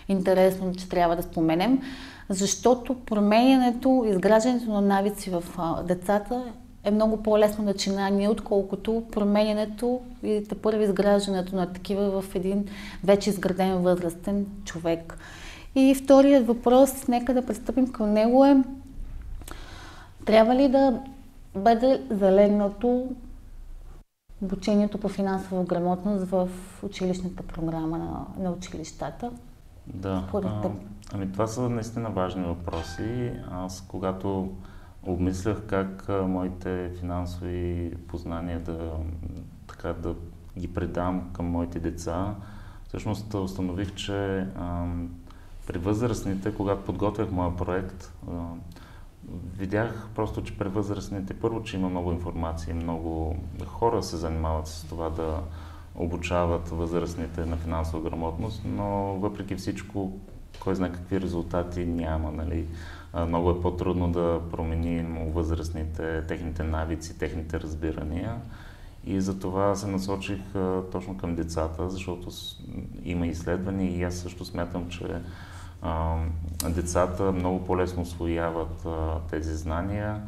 интересно, 0.09 0.75
че 0.75 0.88
трябва 0.88 1.16
да 1.16 1.23
споменем, 1.23 1.83
защото 2.33 2.95
променянето, 2.95 4.05
изграждането 4.07 4.71
на 4.71 4.81
навици 4.81 5.31
в 5.31 5.45
децата 5.85 6.45
е 6.85 6.91
много 6.91 7.23
по-лесно 7.23 7.65
начинание, 7.65 8.29
отколкото 8.29 9.05
променянето 9.12 10.01
и 10.23 10.41
да 10.41 10.55
първи 10.55 10.85
изграждането 10.85 11.57
на 11.57 11.73
такива 11.73 12.23
в 12.23 12.35
един 12.35 12.65
вече 13.05 13.31
изграден 13.31 13.79
възрастен 13.79 14.47
човек. 14.65 15.19
И 15.75 15.95
вторият 15.95 16.47
въпрос, 16.47 17.09
нека 17.09 17.35
да 17.35 17.47
пристъпим 17.47 17.93
към 17.93 18.12
него 18.12 18.45
е 18.45 18.62
трябва 20.25 20.55
ли 20.55 20.69
да 20.69 21.01
бъде 21.55 22.03
залегнато 22.11 23.09
обучението 24.43 24.99
по 24.99 25.09
финансова 25.09 25.65
грамотност 25.65 26.25
в 26.25 26.49
училищната 26.83 27.43
програма 27.43 27.99
на, 27.99 28.45
на 28.45 28.51
училищата? 28.51 29.31
Да. 29.87 30.29
А, 30.35 30.71
ами 31.12 31.33
това 31.33 31.47
са 31.47 31.69
наистина 31.69 32.11
важни 32.11 32.45
въпроси. 32.45 33.33
Аз 33.51 33.85
когато 33.89 34.53
обмислях 35.03 35.67
как 35.67 36.09
а, 36.09 36.23
моите 36.23 36.91
финансови 37.01 37.93
познания 38.09 38.61
да, 38.61 38.91
така, 39.67 39.93
да 39.93 40.15
ги 40.59 40.75
предам 40.75 41.31
към 41.33 41.47
моите 41.47 41.81
деца, 41.81 42.35
всъщност 42.89 43.35
установих, 43.35 43.95
че 43.95 44.47
а, 44.57 44.87
при 45.67 45.79
възрастните, 45.79 46.55
когато 46.55 46.85
подготвях 46.85 47.31
моя 47.31 47.57
проект, 47.57 48.12
а, 48.31 48.33
видях 49.57 50.09
просто, 50.15 50.43
че 50.43 50.59
при 50.59 50.69
възрастните 50.69 51.35
първо, 51.35 51.62
че 51.62 51.77
има 51.77 51.89
много 51.89 52.12
информация, 52.12 52.75
много 52.75 53.37
хора 53.67 54.03
се 54.03 54.17
занимават 54.17 54.67
с 54.67 54.85
това 54.89 55.11
да 55.11 55.41
обучават 55.94 56.68
възрастните 56.68 57.46
на 57.46 57.56
финансова 57.56 58.11
грамотност, 58.11 58.62
но 58.64 59.16
въпреки 59.20 59.56
всичко, 59.56 60.12
кой 60.61 60.75
знае 60.75 60.92
какви 60.92 61.20
резултати 61.20 61.84
няма. 61.87 62.32
Нали? 62.32 62.66
Много 63.26 63.50
е 63.50 63.61
по-трудно 63.61 64.12
да 64.12 64.40
променим 64.50 65.32
възрастните 65.32 66.22
техните 66.26 66.62
навици, 66.62 67.18
техните 67.18 67.61
разбирания. 67.61 68.37
И 69.06 69.20
за 69.20 69.40
това 69.40 69.75
се 69.75 69.87
насочих 69.87 70.40
точно 70.92 71.16
към 71.16 71.34
децата, 71.34 71.90
защото 71.90 72.28
има 73.04 73.26
изследвания 73.26 73.96
и 73.96 74.02
аз 74.02 74.14
също 74.14 74.44
смятам, 74.44 74.88
че 74.88 75.06
децата 76.68 77.32
много 77.32 77.64
по-лесно 77.64 78.02
освояват 78.02 78.87
тези 79.30 79.54
знания. 79.54 80.20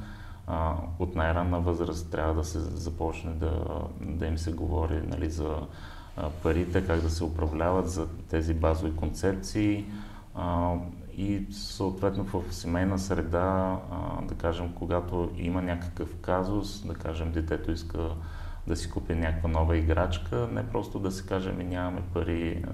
А, 0.46 0.74
от 0.98 1.14
най-ранна 1.14 1.60
възраст 1.60 2.10
трябва 2.10 2.34
да 2.34 2.44
се 2.44 2.60
започне 2.60 3.30
да, 3.32 3.64
да 4.00 4.26
им 4.26 4.38
се 4.38 4.52
говори 4.52 5.02
нали, 5.06 5.30
за 5.30 5.56
парите, 6.42 6.86
как 6.86 7.00
да 7.00 7.10
се 7.10 7.24
управляват, 7.24 7.90
за 7.90 8.06
тези 8.30 8.54
базови 8.54 8.96
концепции. 8.96 9.84
А, 10.34 10.74
и 11.16 11.46
съответно 11.50 12.24
в 12.24 12.42
семейна 12.50 12.98
среда, 12.98 13.78
а, 13.90 14.22
да 14.22 14.34
кажем, 14.34 14.72
когато 14.78 15.30
има 15.36 15.62
някакъв 15.62 16.16
казус, 16.20 16.86
да 16.86 16.94
кажем, 16.94 17.32
детето 17.32 17.70
иска 17.70 18.10
да 18.66 18.76
си 18.76 18.90
купи 18.90 19.14
някаква 19.14 19.48
нова 19.48 19.76
играчка, 19.76 20.48
не 20.52 20.66
просто 20.66 20.98
да 20.98 21.10
се 21.10 21.26
каже, 21.26 21.52
ми 21.52 21.64
нямаме 21.64 22.02
пари, 22.14 22.64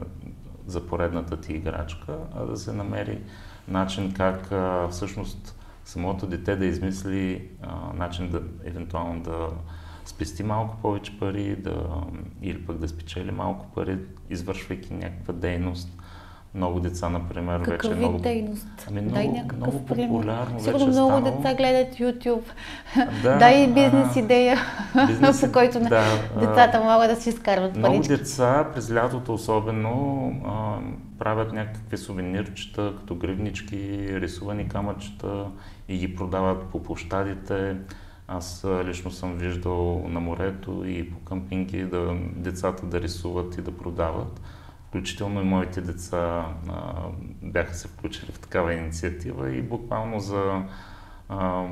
за 0.66 0.86
поредната 0.86 1.40
ти 1.40 1.52
играчка, 1.52 2.18
а 2.34 2.44
да 2.44 2.56
се 2.56 2.72
намери 2.72 3.22
начин 3.68 4.12
как 4.12 4.52
а, 4.52 4.88
всъщност 4.88 5.59
самото 5.84 6.26
дете 6.26 6.56
да 6.56 6.66
измисли 6.66 7.48
а, 7.62 7.92
начин 7.94 8.28
да 8.28 8.40
евентуално 8.64 9.20
да 9.20 9.48
спести 10.04 10.42
малко 10.42 10.76
повече 10.82 11.18
пари 11.18 11.56
да, 11.56 11.84
или 12.42 12.66
пък 12.66 12.78
да 12.78 12.88
спечели 12.88 13.30
малко 13.30 13.66
пари, 13.74 13.98
извършвайки 14.30 14.94
някаква 14.94 15.34
дейност, 15.34 15.88
много 16.54 16.80
деца, 16.80 17.08
например, 17.08 17.62
Какъв 17.62 17.72
вече 17.72 17.88
вид 17.88 17.98
много... 17.98 18.18
дейност? 18.18 18.66
Ами 18.88 19.00
много, 19.00 19.14
Дай 19.14 19.28
някакъв 19.28 19.56
много 19.56 19.86
популярно 19.86 20.60
Сигурно 20.60 20.78
вече 20.78 20.86
много 20.90 21.10
станало. 21.10 21.36
деца 21.36 21.54
гледат 21.54 21.94
YouTube. 21.94 22.42
Да, 23.22 23.38
Дай 23.38 23.66
бизнес 23.66 24.16
идея, 24.16 24.58
бизнес- 25.06 25.46
по 25.46 25.52
който 25.52 25.80
да, 25.80 26.04
децата 26.40 26.80
могат 26.80 27.10
да 27.10 27.22
си 27.22 27.28
изкарват 27.28 27.76
Много 27.76 27.94
парички. 27.96 28.16
деца 28.16 28.66
през 28.74 28.92
лятото 28.92 29.34
особено 29.34 30.32
а, 30.46 30.78
правят 31.20 31.52
някакви 31.52 31.96
сувенирчета, 31.96 32.94
като 32.98 33.14
гривнички, 33.14 34.08
рисувани 34.20 34.68
камъчета 34.68 35.46
и 35.88 35.98
ги 35.98 36.14
продават 36.16 36.64
по 36.64 36.82
площадите. 36.82 37.76
Аз 38.28 38.66
лично 38.84 39.10
съм 39.10 39.36
виждал 39.36 40.08
на 40.08 40.20
морето 40.20 40.84
и 40.86 41.10
по 41.10 41.18
къмпинги 41.18 41.84
да, 41.84 42.16
децата 42.36 42.86
да 42.86 43.00
рисуват 43.00 43.58
и 43.58 43.62
да 43.62 43.76
продават. 43.76 44.40
Включително 44.88 45.40
и 45.40 45.44
моите 45.44 45.80
деца 45.80 46.46
а, 46.68 46.92
бяха 47.42 47.74
се 47.74 47.88
включили 47.88 48.32
в 48.32 48.40
такава 48.40 48.74
инициатива 48.74 49.50
и 49.50 49.62
буквално 49.62 50.20
за 50.20 50.62
а, 51.28 51.66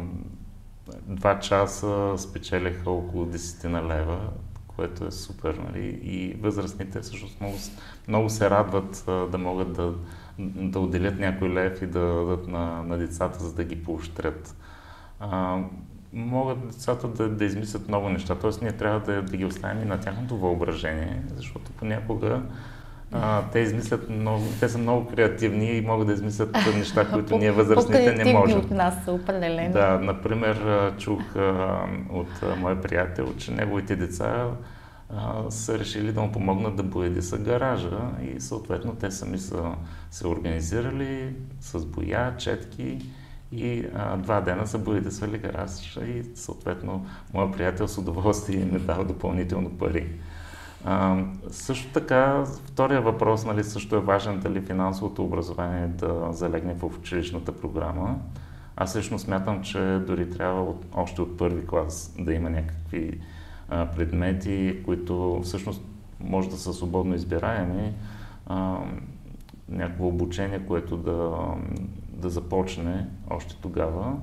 два 1.07 1.41
часа 1.41 2.15
спечелиха 2.19 2.91
около 2.91 3.27
10 3.27 3.65
на 3.65 3.83
лева, 3.83 4.31
което 4.79 5.05
е 5.05 5.11
супер. 5.11 5.55
Нали? 5.55 6.01
И 6.03 6.37
възрастните 6.41 7.01
всъщност 7.01 7.41
много, 7.41 7.57
много 8.09 8.31
се 8.31 8.51
радват 8.51 9.05
да 9.07 9.39
могат 9.39 9.73
да, 9.73 9.95
да 10.39 10.81
отделят 10.81 11.19
някой 11.19 11.51
лев 11.51 11.83
и 11.83 11.87
да 11.87 12.01
дадат 12.01 12.49
на, 12.49 12.83
на 12.83 12.99
децата, 12.99 13.45
за 13.45 13.55
да 13.55 13.65
ги 13.65 13.83
поощрят. 13.83 14.57
А, 15.21 15.63
могат 16.13 16.67
децата 16.67 17.09
да, 17.09 17.29
да 17.29 17.45
измислят 17.45 17.89
много 17.89 18.09
неща, 18.09 18.35
т.е. 18.35 18.51
ние 18.63 18.73
трябва 18.73 19.01
да, 19.01 19.23
да 19.23 19.37
ги 19.37 19.45
оставим 19.45 19.83
и 19.83 19.87
на 19.87 20.01
тяхното 20.01 20.37
въображение, 20.37 21.23
защото 21.37 21.73
понякога 21.73 22.43
а, 23.13 23.43
те 23.53 23.59
измислят 23.59 24.11
много, 24.11 24.45
те 24.61 24.69
са 24.69 24.79
много 24.79 25.07
креативни 25.07 25.77
и 25.77 25.81
могат 25.81 26.07
да 26.07 26.13
измислят 26.13 26.57
неща, 26.77 27.09
които 27.13 27.39
ние 27.39 27.53
възрастните 27.53 28.15
не 28.15 28.33
можем. 28.33 28.59
от 28.59 28.71
нас 28.71 29.05
са 29.05 29.13
определено. 29.13 29.73
Да, 29.73 29.99
например, 29.99 30.57
чух 30.99 31.21
от 32.11 32.59
мой 32.59 32.81
приятел, 32.81 33.35
че 33.39 33.51
неговите 33.51 33.97
деца 33.97 34.47
са 35.49 35.79
решили 35.79 36.13
да 36.13 36.21
му 36.21 36.33
помогнат 36.33 36.77
да 36.77 36.83
боядиса 36.83 37.39
гаража 37.39 38.01
и 38.23 38.41
съответно 38.41 38.95
те 38.95 39.11
сами 39.11 39.39
са 39.39 39.75
се 40.11 40.27
организирали 40.27 41.35
с 41.61 41.87
боя, 41.87 42.35
четки 42.39 42.99
и 43.53 43.87
а, 43.95 44.17
два 44.17 44.41
дена 44.41 44.67
са 44.67 44.79
боядисвали 44.79 45.39
гаража 45.39 46.05
и 46.05 46.25
съответно 46.35 47.07
моят 47.35 47.53
приятел 47.53 47.89
с 47.89 47.99
удоволствие 47.99 48.61
им 48.61 48.77
е 48.77 48.79
дал 48.79 49.05
допълнително 49.05 49.71
пари. 49.71 50.09
А, 50.85 51.25
също 51.51 51.93
така, 51.93 52.45
втория 52.45 53.01
въпрос, 53.01 53.45
нали, 53.45 53.65
също 53.65 53.97
е 53.97 54.01
важен 54.01 54.41
дали 54.41 54.61
финансовото 54.61 55.25
образование 55.25 55.87
да 55.87 56.29
залегне 56.31 56.75
в 56.75 56.85
училищната 56.85 57.53
програма. 57.53 58.19
Аз 58.77 58.97
лично 58.97 59.19
смятам, 59.19 59.63
че 59.63 59.99
дори 60.07 60.31
трябва 60.31 60.63
от, 60.63 60.87
още 60.95 61.23
от 61.23 61.39
първи 61.39 61.67
клас 61.67 62.15
да 62.19 62.35
има 62.35 62.51
някакви 62.51 63.21
а, 63.69 63.87
предмети, 63.87 64.83
които 64.85 65.41
всъщност 65.45 65.83
може 66.21 66.51
да 66.51 66.57
са 66.57 66.73
свободно 66.73 67.15
избираеми. 67.15 67.93
А, 68.47 68.79
някакво 69.69 70.07
обучение, 70.07 70.67
което 70.67 70.97
да, 70.97 71.37
да 72.13 72.29
започне 72.31 73.07
още 73.31 73.57
тогава. 73.57 74.17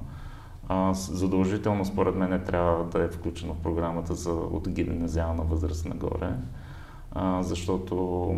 А, 0.68 0.94
задължително, 0.94 1.86
според 1.86 2.16
мен, 2.16 2.44
трябва 2.46 2.84
да 2.84 3.04
е 3.04 3.08
включено 3.08 3.54
в 3.54 3.60
програмата 3.60 4.16
за 4.16 4.32
от 4.32 4.70
гимназиална 4.70 5.44
възраст 5.44 5.86
нагоре, 5.86 6.30
а, 7.12 7.44
защото 7.44 8.36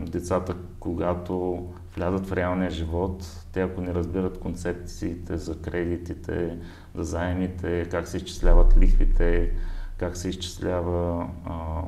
децата, 0.00 0.54
когато 0.80 1.66
влязат 1.96 2.26
в 2.26 2.32
реалния 2.32 2.70
живот, 2.70 3.44
те 3.52 3.62
ако 3.62 3.80
не 3.80 3.94
разбират 3.94 4.40
концепциите 4.40 5.36
за 5.36 5.60
кредитите, 5.60 6.58
за 6.94 7.02
заемите, 7.02 7.88
как 7.90 8.08
се 8.08 8.16
изчисляват 8.16 8.76
лихвите, 8.78 9.52
как 9.98 10.16
се 10.16 10.28
изчислява, 10.28 11.28
а, 11.44 11.82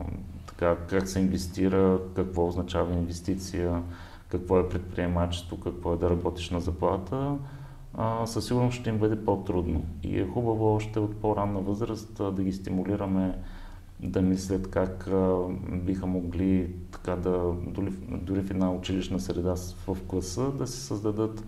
така, 0.46 0.76
как 0.76 1.08
се 1.08 1.20
инвестира, 1.20 1.98
какво 2.14 2.46
означава 2.46 2.94
инвестиция, 2.94 3.82
какво 4.28 4.58
е 4.58 4.68
предприемачество, 4.68 5.60
какво 5.60 5.94
е 5.94 5.96
да 5.96 6.10
работиш 6.10 6.50
на 6.50 6.60
заплата, 6.60 7.36
със 8.24 8.46
сигурност 8.46 8.80
ще 8.80 8.90
им 8.90 8.98
бъде 8.98 9.24
по-трудно. 9.24 9.84
И 10.02 10.20
е 10.20 10.26
хубаво 10.26 10.74
още 10.74 10.98
от 10.98 11.16
по-ранна 11.16 11.60
възраст 11.60 12.20
да 12.34 12.42
ги 12.42 12.52
стимулираме 12.52 13.38
да 14.02 14.22
мислят 14.22 14.70
как 14.70 15.10
биха 15.72 16.06
могли 16.06 16.74
така 16.92 17.16
да, 17.16 17.52
дори, 17.66 17.90
дори 18.08 18.42
в 18.42 18.50
една 18.50 18.72
училищна 18.72 19.20
среда 19.20 19.54
в 19.86 19.96
класа, 20.06 20.52
да 20.52 20.66
си 20.66 20.80
създадат 20.80 21.44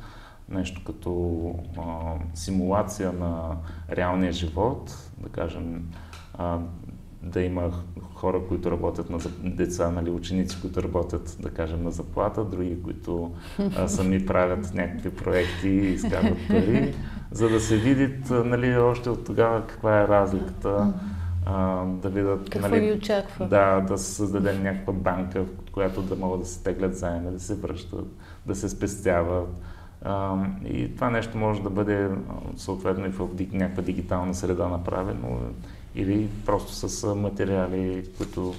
нещо 0.48 0.84
като 0.86 1.54
а, 1.78 2.14
симулация 2.34 3.12
на 3.12 3.56
реалния 3.90 4.32
живот, 4.32 5.10
да 5.18 5.28
кажем, 5.28 5.92
а, 6.34 6.58
да 7.22 7.40
има 7.40 7.70
хора, 8.14 8.40
които 8.48 8.70
работят 8.70 9.10
на 9.10 9.18
деца, 9.44 9.90
нали, 9.90 10.10
ученици, 10.10 10.60
които 10.60 10.82
работят, 10.82 11.36
да 11.40 11.50
кажем, 11.50 11.82
на 11.82 11.90
заплата, 11.90 12.44
други, 12.44 12.82
които 12.82 13.32
а, 13.76 13.88
сами 13.88 14.26
правят 14.26 14.74
някакви 14.74 15.10
проекти 15.10 15.68
и 15.68 15.92
изкарват 15.92 16.38
пари, 16.48 16.94
за 17.30 17.48
да 17.48 17.60
се 17.60 17.76
види 17.76 18.14
нали, 18.30 18.76
още 18.76 19.10
от 19.10 19.24
тогава 19.24 19.66
каква 19.66 20.00
е 20.00 20.08
разликата, 20.08 20.92
а, 21.46 21.84
да 21.84 22.08
видят... 22.08 22.50
Какво 22.50 22.68
нали, 22.68 22.80
ви 22.80 22.92
очаква? 22.92 23.46
Да, 23.48 23.80
да 23.80 23.98
се 23.98 24.14
създаде 24.14 24.58
някаква 24.58 24.92
банка, 24.92 25.44
в 25.44 25.70
която 25.72 26.02
да 26.02 26.16
могат 26.16 26.40
да 26.40 26.46
се 26.46 26.62
теглят 26.62 26.96
заеми, 26.96 27.30
да 27.30 27.40
се 27.40 27.54
връщат, 27.54 28.06
да 28.46 28.54
се 28.54 28.68
спестяват. 28.68 29.48
А, 30.04 30.36
и 30.64 30.94
това 30.94 31.10
нещо 31.10 31.38
може 31.38 31.62
да 31.62 31.70
бъде 31.70 32.08
съответно 32.56 33.06
и 33.06 33.10
в 33.10 33.28
някаква 33.52 33.82
дигитална 33.82 34.34
среда 34.34 34.68
направено 34.68 35.38
или 35.94 36.28
просто 36.46 36.88
с 36.88 37.14
материали, 37.14 38.04
които 38.18 38.54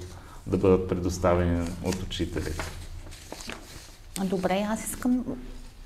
да 0.47 0.57
бъдат 0.57 0.89
предоставени 0.89 1.67
от 1.83 1.95
учителите. 2.03 2.63
Добре, 4.23 4.65
аз 4.69 4.85
искам 4.85 5.25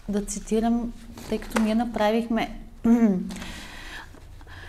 да 0.09 0.25
цитирам, 0.25 0.93
тъй 1.29 1.37
като 1.37 1.61
ние 1.61 1.75
направихме 1.75 2.59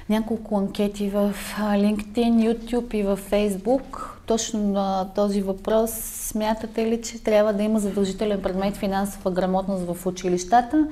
няколко 0.09 0.59
анкети 0.59 1.11
в 1.11 1.35
LinkedIn, 1.59 2.55
YouTube 2.55 2.95
и 2.95 3.03
в 3.03 3.19
Facebook. 3.31 4.09
Точно 4.27 4.61
на 4.61 5.11
този 5.15 5.43
въпрос 5.43 5.91
смятате 6.01 6.87
ли, 6.87 7.03
че 7.03 7.23
трябва 7.23 7.53
да 7.53 7.63
има 7.63 7.81
задължителен 7.81 8.43
предмет 8.43 8.77
финансова 8.77 9.31
грамотност 9.31 9.85
в 9.85 10.07
училищата? 10.07 10.89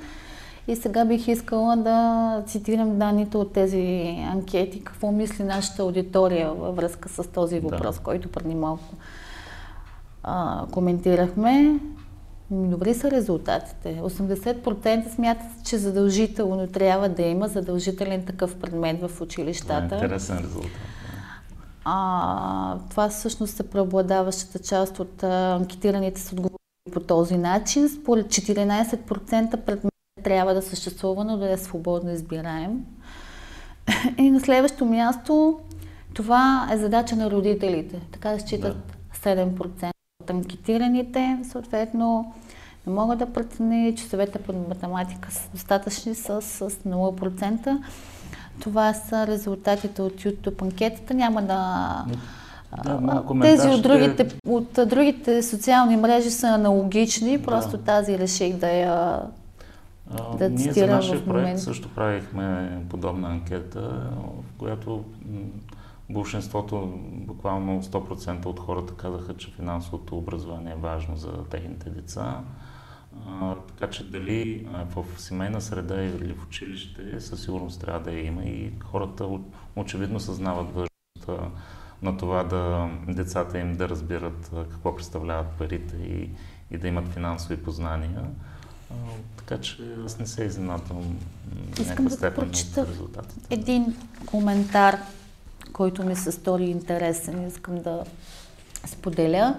И 0.68 0.76
сега 0.76 1.04
бих 1.04 1.28
искала 1.28 1.76
да 1.76 2.42
цитирам 2.46 2.98
данните 2.98 3.36
от 3.36 3.52
тези 3.52 4.16
анкети, 4.32 4.84
какво 4.84 5.12
мисли 5.12 5.44
нашата 5.44 5.82
аудитория 5.82 6.52
във 6.52 6.76
връзка 6.76 7.08
с 7.08 7.32
този 7.32 7.60
въпрос, 7.60 7.96
да. 7.96 8.02
който 8.02 8.28
преди 8.28 8.54
малко 8.54 8.94
а, 10.22 10.66
коментирахме. 10.72 11.80
Добри 12.50 12.94
са 12.94 13.10
резултатите. 13.10 14.00
80% 14.02 15.14
смятат, 15.14 15.64
че 15.64 15.78
задължително 15.78 16.66
трябва 16.66 17.08
да 17.08 17.22
има 17.22 17.48
задължителен 17.48 18.24
такъв 18.24 18.56
предмет 18.56 19.08
в 19.08 19.20
училищата. 19.20 19.84
Това 19.84 19.96
е 19.96 20.00
интересен 20.00 20.38
резултат. 20.38 20.70
А, 21.84 22.78
това 22.90 23.08
всъщност 23.08 23.60
е 23.60 23.68
преобладаващата 23.70 24.58
част 24.58 25.00
от 25.00 25.22
а, 25.22 25.54
анкетираните 25.54 26.20
с 26.20 26.32
отговори 26.32 26.54
по 26.92 27.00
този 27.00 27.36
начин. 27.38 27.88
Според 27.88 28.26
14% 28.26 29.56
предмет 29.56 29.95
трябва 30.26 30.54
да 30.54 30.62
съществува, 30.62 31.24
но 31.24 31.36
да 31.36 31.52
е 31.52 31.56
свободно 31.56 32.10
избираем. 32.10 32.84
И 34.18 34.30
на 34.30 34.40
следващо 34.40 34.84
място, 34.84 35.58
това 36.14 36.68
е 36.72 36.76
задача 36.76 37.16
на 37.16 37.30
родителите. 37.30 38.00
Така 38.12 38.30
да 38.30 38.40
считат 38.40 38.76
да. 39.24 39.30
7% 39.30 39.90
от 40.22 40.30
анкетираните. 40.30 41.38
Съответно, 41.50 42.34
не 42.86 42.92
мога 42.92 43.16
да 43.16 43.26
преценя, 43.26 43.94
че 43.94 44.04
съвета 44.04 44.38
по 44.38 44.52
математика 44.52 45.32
са 45.32 45.48
достатъчни 45.52 46.14
с, 46.14 46.42
с 46.42 46.70
0%. 46.70 47.78
Това 48.60 48.94
са 48.94 49.26
резултатите 49.26 50.02
от 50.02 50.12
YouTube 50.12 50.62
анкетата. 50.62 51.14
Няма 51.14 51.42
да... 51.42 52.04
Да, 52.84 53.22
Тези 53.40 53.68
от 53.68 53.82
другите, 53.82 54.28
от 54.46 54.72
другите 54.86 55.42
социални 55.42 55.96
мрежи 55.96 56.30
са 56.30 56.46
аналогични, 56.46 57.42
просто 57.42 57.76
да. 57.76 57.82
тази 57.82 58.18
реших 58.18 58.56
да 58.56 58.70
я 58.70 59.20
да 60.38 60.50
Ние 60.50 60.72
за 60.72 60.86
нашия 60.86 61.24
проект 61.24 61.60
също 61.60 61.88
правихме 61.88 62.78
подобна 62.90 63.28
анкета, 63.28 64.10
в 64.16 64.58
която 64.58 65.04
большинството, 66.10 66.92
буквално 67.10 67.82
100% 67.82 68.46
от 68.46 68.60
хората 68.60 68.94
казаха, 68.94 69.36
че 69.36 69.50
финансовото 69.50 70.18
образование 70.18 70.72
е 70.72 70.80
важно 70.80 71.16
за 71.16 71.44
техните 71.44 71.90
деца. 71.90 72.40
А, 73.26 73.54
така 73.54 73.90
че 73.90 74.10
дали 74.10 74.68
в 74.94 75.04
семейна 75.16 75.60
среда 75.60 76.02
или 76.02 76.32
в 76.32 76.44
училище, 76.46 77.20
със 77.20 77.42
сигурност 77.42 77.80
трябва 77.80 78.00
да 78.00 78.12
я 78.12 78.26
има 78.26 78.44
и 78.44 78.72
хората 78.84 79.28
очевидно 79.76 80.20
съзнават 80.20 80.66
важността 80.66 81.50
на 82.02 82.16
това 82.16 82.44
да 82.44 82.90
децата 83.08 83.58
им 83.58 83.76
да 83.76 83.88
разбират 83.88 84.50
какво 84.70 84.96
представляват 84.96 85.48
парите 85.58 85.96
и, 85.96 86.30
и 86.70 86.78
да 86.78 86.88
имат 86.88 87.08
финансови 87.08 87.56
познания. 87.56 88.22
Така 89.46 89.60
че 89.60 89.76
аз 90.04 90.18
не 90.18 90.26
се 90.26 90.44
изненадвам 90.44 91.16
Искам 91.80 92.04
да 92.04 92.34
прочита 92.34 92.86
един 93.50 93.96
коментар, 94.26 94.98
който 95.72 96.04
ми 96.04 96.16
се 96.16 96.32
стори 96.32 96.64
интересен. 96.64 97.46
Искам 97.46 97.82
да 97.82 98.04
споделя. 98.86 99.54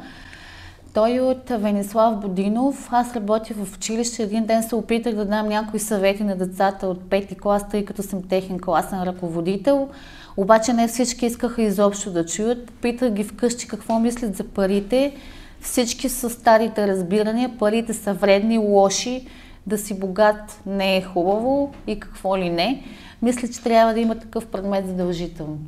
Той 0.93 1.15
е 1.15 1.21
от 1.21 1.49
Венислав 1.49 2.19
Бодинов. 2.19 2.89
Аз 2.91 3.15
работя 3.15 3.53
в 3.53 3.75
училище. 3.75 4.23
Един 4.23 4.45
ден 4.45 4.63
се 4.63 4.75
опитах 4.75 5.15
да 5.15 5.25
дам 5.25 5.47
някои 5.47 5.79
съвети 5.79 6.23
на 6.23 6.35
децата 6.35 6.87
от 6.87 7.09
пети 7.09 7.35
клас, 7.35 7.69
тъй 7.69 7.85
като 7.85 8.03
съм 8.03 8.23
техен 8.23 8.59
класен 8.59 9.03
ръководител. 9.03 9.89
Обаче 10.37 10.73
не 10.73 10.87
всички 10.87 11.25
искаха 11.25 11.61
изобщо 11.61 12.11
да 12.11 12.25
чуят. 12.25 12.71
Питах 12.81 13.13
ги 13.13 13.23
вкъщи 13.23 13.67
какво 13.67 13.99
мислят 13.99 14.35
за 14.35 14.43
парите. 14.43 15.15
Всички 15.61 16.09
са 16.09 16.29
старите 16.29 16.87
разбирания. 16.87 17.57
Парите 17.59 17.93
са 17.93 18.13
вредни, 18.13 18.57
лоши. 18.57 19.27
Да 19.67 19.77
си 19.77 19.99
богат 19.99 20.61
не 20.65 20.97
е 20.97 21.01
хубаво 21.01 21.73
и 21.87 21.99
какво 21.99 22.37
ли 22.37 22.49
не. 22.49 22.83
Мисля, 23.21 23.47
че 23.47 23.63
трябва 23.63 23.93
да 23.93 23.99
има 23.99 24.19
такъв 24.19 24.47
предмет 24.47 24.87
задължително. 24.87 25.59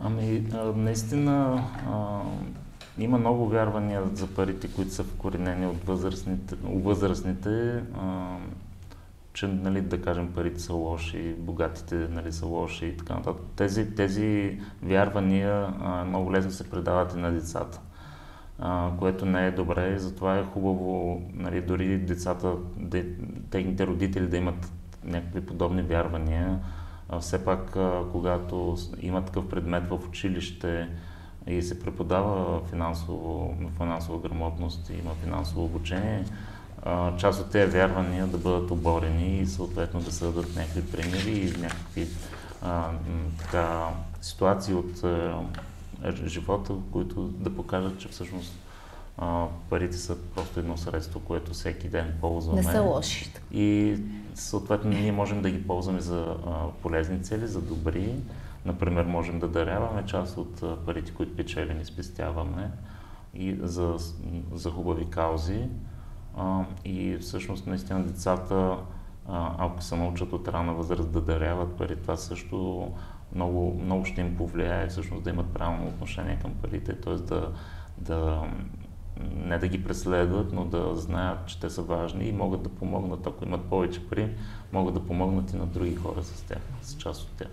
Ами, 0.00 0.44
наистина, 0.76 1.64
а, 1.90 2.20
има 2.98 3.18
много 3.18 3.48
вярвания 3.48 4.02
за 4.14 4.26
парите, 4.26 4.68
които 4.68 4.92
са 4.92 5.04
вкоренени 5.04 5.66
от 5.66 5.84
възрастните, 5.84 6.56
възрастните 6.62 7.82
а, 8.00 8.36
че, 9.32 9.46
нали, 9.46 9.80
да 9.80 10.02
кажем, 10.02 10.32
парите 10.34 10.60
са 10.60 10.74
лоши, 10.74 11.34
богатите 11.38 11.94
нали, 11.94 12.32
са 12.32 12.46
лоши 12.46 12.86
и 12.86 12.96
така 12.96 13.14
нататък. 13.14 13.42
Тези, 13.56 13.94
тези 13.94 14.58
вярвания 14.82 15.74
а, 15.80 16.04
много 16.04 16.32
лесно 16.32 16.50
се 16.50 16.70
предават 16.70 17.14
и 17.14 17.18
на 17.18 17.32
децата, 17.32 17.80
а, 18.64 18.90
което 18.98 19.26
не 19.26 19.46
е 19.46 19.50
добре. 19.50 19.98
Затова 19.98 20.38
е 20.38 20.44
хубаво 20.44 21.22
нали, 21.34 21.60
дори 21.60 21.98
децата, 21.98 22.54
де, 22.76 23.06
техните 23.50 23.86
родители 23.86 24.26
да 24.26 24.36
имат 24.36 24.72
някакви 25.04 25.46
подобни 25.46 25.82
вярвания. 25.82 26.58
А, 27.08 27.20
все 27.20 27.44
пак, 27.44 27.76
а, 27.76 28.02
когато 28.12 28.76
има 29.00 29.24
такъв 29.24 29.48
предмет 29.48 29.88
в 29.88 29.98
училище, 30.08 30.88
и 31.46 31.62
се 31.62 31.80
преподава 31.80 32.60
финансово, 32.70 33.56
финансова 33.76 34.18
грамотност 34.18 34.90
и 34.90 34.92
има 34.92 35.10
финансово 35.14 35.64
обучение, 35.64 36.24
част 37.18 37.40
от 37.40 37.50
тези 37.50 37.72
вярвания 37.72 38.26
да 38.26 38.38
бъдат 38.38 38.70
оборени 38.70 39.38
и 39.38 39.46
съответно 39.46 40.00
да 40.00 40.12
се 40.12 40.24
дадат 40.24 40.56
някакви 40.56 40.86
примери 40.86 41.30
и 41.30 41.60
някакви 41.60 42.08
а, 42.62 42.90
така, 43.38 43.88
ситуации 44.20 44.74
от 44.74 45.04
а, 45.04 45.38
живота, 46.10 46.74
които 46.92 47.22
да 47.22 47.56
покажат, 47.56 47.98
че 47.98 48.08
всъщност 48.08 48.58
а, 49.18 49.46
парите 49.70 49.96
са 49.96 50.16
просто 50.34 50.60
едно 50.60 50.76
средство, 50.76 51.20
което 51.20 51.52
всеки 51.52 51.88
ден 51.88 52.14
ползваме. 52.20 52.62
Не 52.62 52.72
са 52.72 52.82
лоши. 52.82 53.32
И 53.52 53.96
съответно 54.34 54.90
ние 54.90 55.12
можем 55.12 55.42
да 55.42 55.50
ги 55.50 55.66
ползваме 55.66 56.00
за 56.00 56.36
а, 56.46 56.68
полезни 56.82 57.22
цели, 57.22 57.46
за 57.46 57.60
добри, 57.60 58.14
Например, 58.64 59.04
можем 59.04 59.38
да 59.38 59.48
даряваме 59.48 60.06
част 60.06 60.38
от 60.38 60.84
парите, 60.86 61.12
които 61.12 61.36
печелим 61.36 61.80
и 61.80 61.84
спестяваме 61.84 62.70
и 63.34 63.58
за, 63.62 63.96
за 64.54 64.70
хубави 64.70 65.10
каузи. 65.10 65.68
А, 66.36 66.64
и 66.84 67.16
всъщност 67.16 67.66
наистина 67.66 68.02
децата, 68.02 68.76
а, 69.28 69.54
ако 69.58 69.82
се 69.82 69.96
научат 69.96 70.32
от 70.32 70.48
рана 70.48 70.74
възраст 70.74 71.12
да 71.12 71.20
даряват 71.20 71.76
пари, 71.76 71.96
това 71.96 72.16
също 72.16 72.88
много, 73.34 73.80
много 73.84 74.04
ще 74.04 74.20
им 74.20 74.36
повлияе 74.36 74.88
всъщност 74.88 75.24
да 75.24 75.30
имат 75.30 75.46
правилно 75.46 75.88
отношение 75.88 76.38
към 76.42 76.52
парите, 76.62 77.00
т.е. 77.00 77.14
Да, 77.14 77.52
да 77.98 78.42
не 79.36 79.58
да 79.58 79.68
ги 79.68 79.84
преследват, 79.84 80.52
но 80.52 80.64
да 80.64 80.96
знаят, 80.96 81.46
че 81.46 81.60
те 81.60 81.70
са 81.70 81.82
важни 81.82 82.24
и 82.24 82.32
могат 82.32 82.62
да 82.62 82.68
помогнат, 82.68 83.26
ако 83.26 83.44
имат 83.44 83.64
повече 83.64 84.08
пари, 84.08 84.34
могат 84.72 84.94
да 84.94 85.06
помогнат 85.06 85.52
и 85.52 85.56
на 85.56 85.66
други 85.66 85.94
хора 85.94 86.22
с 86.22 86.42
тях, 86.42 86.58
с 86.82 86.96
част 86.96 87.22
от 87.22 87.28
тях. 87.38 87.48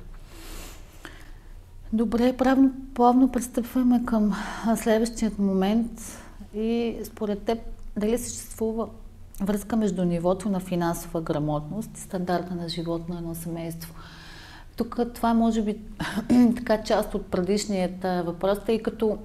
Добре, 1.93 2.37
правно, 2.37 2.71
плавно 2.93 3.31
пристъпваме 3.31 4.05
към 4.05 4.35
следващият 4.75 5.39
момент 5.39 5.91
и 6.55 6.97
според 7.03 7.43
теб 7.43 7.59
дали 7.97 8.17
съществува 8.17 8.87
връзка 9.41 9.77
между 9.77 10.05
нивото 10.05 10.49
на 10.49 10.59
финансова 10.59 11.21
грамотност 11.21 11.97
и 11.97 11.99
стандарта 11.99 12.55
на 12.55 12.69
живот 12.69 13.09
на 13.09 13.17
едно 13.17 13.35
семейство. 13.35 13.93
Тук 14.79 14.99
това 15.13 15.33
може 15.33 15.61
би 15.61 15.77
така 16.55 16.83
част 16.83 17.15
от 17.15 17.25
предишният 17.25 18.03
въпрос, 18.03 18.57
тъй 18.65 18.79
като 18.79 19.17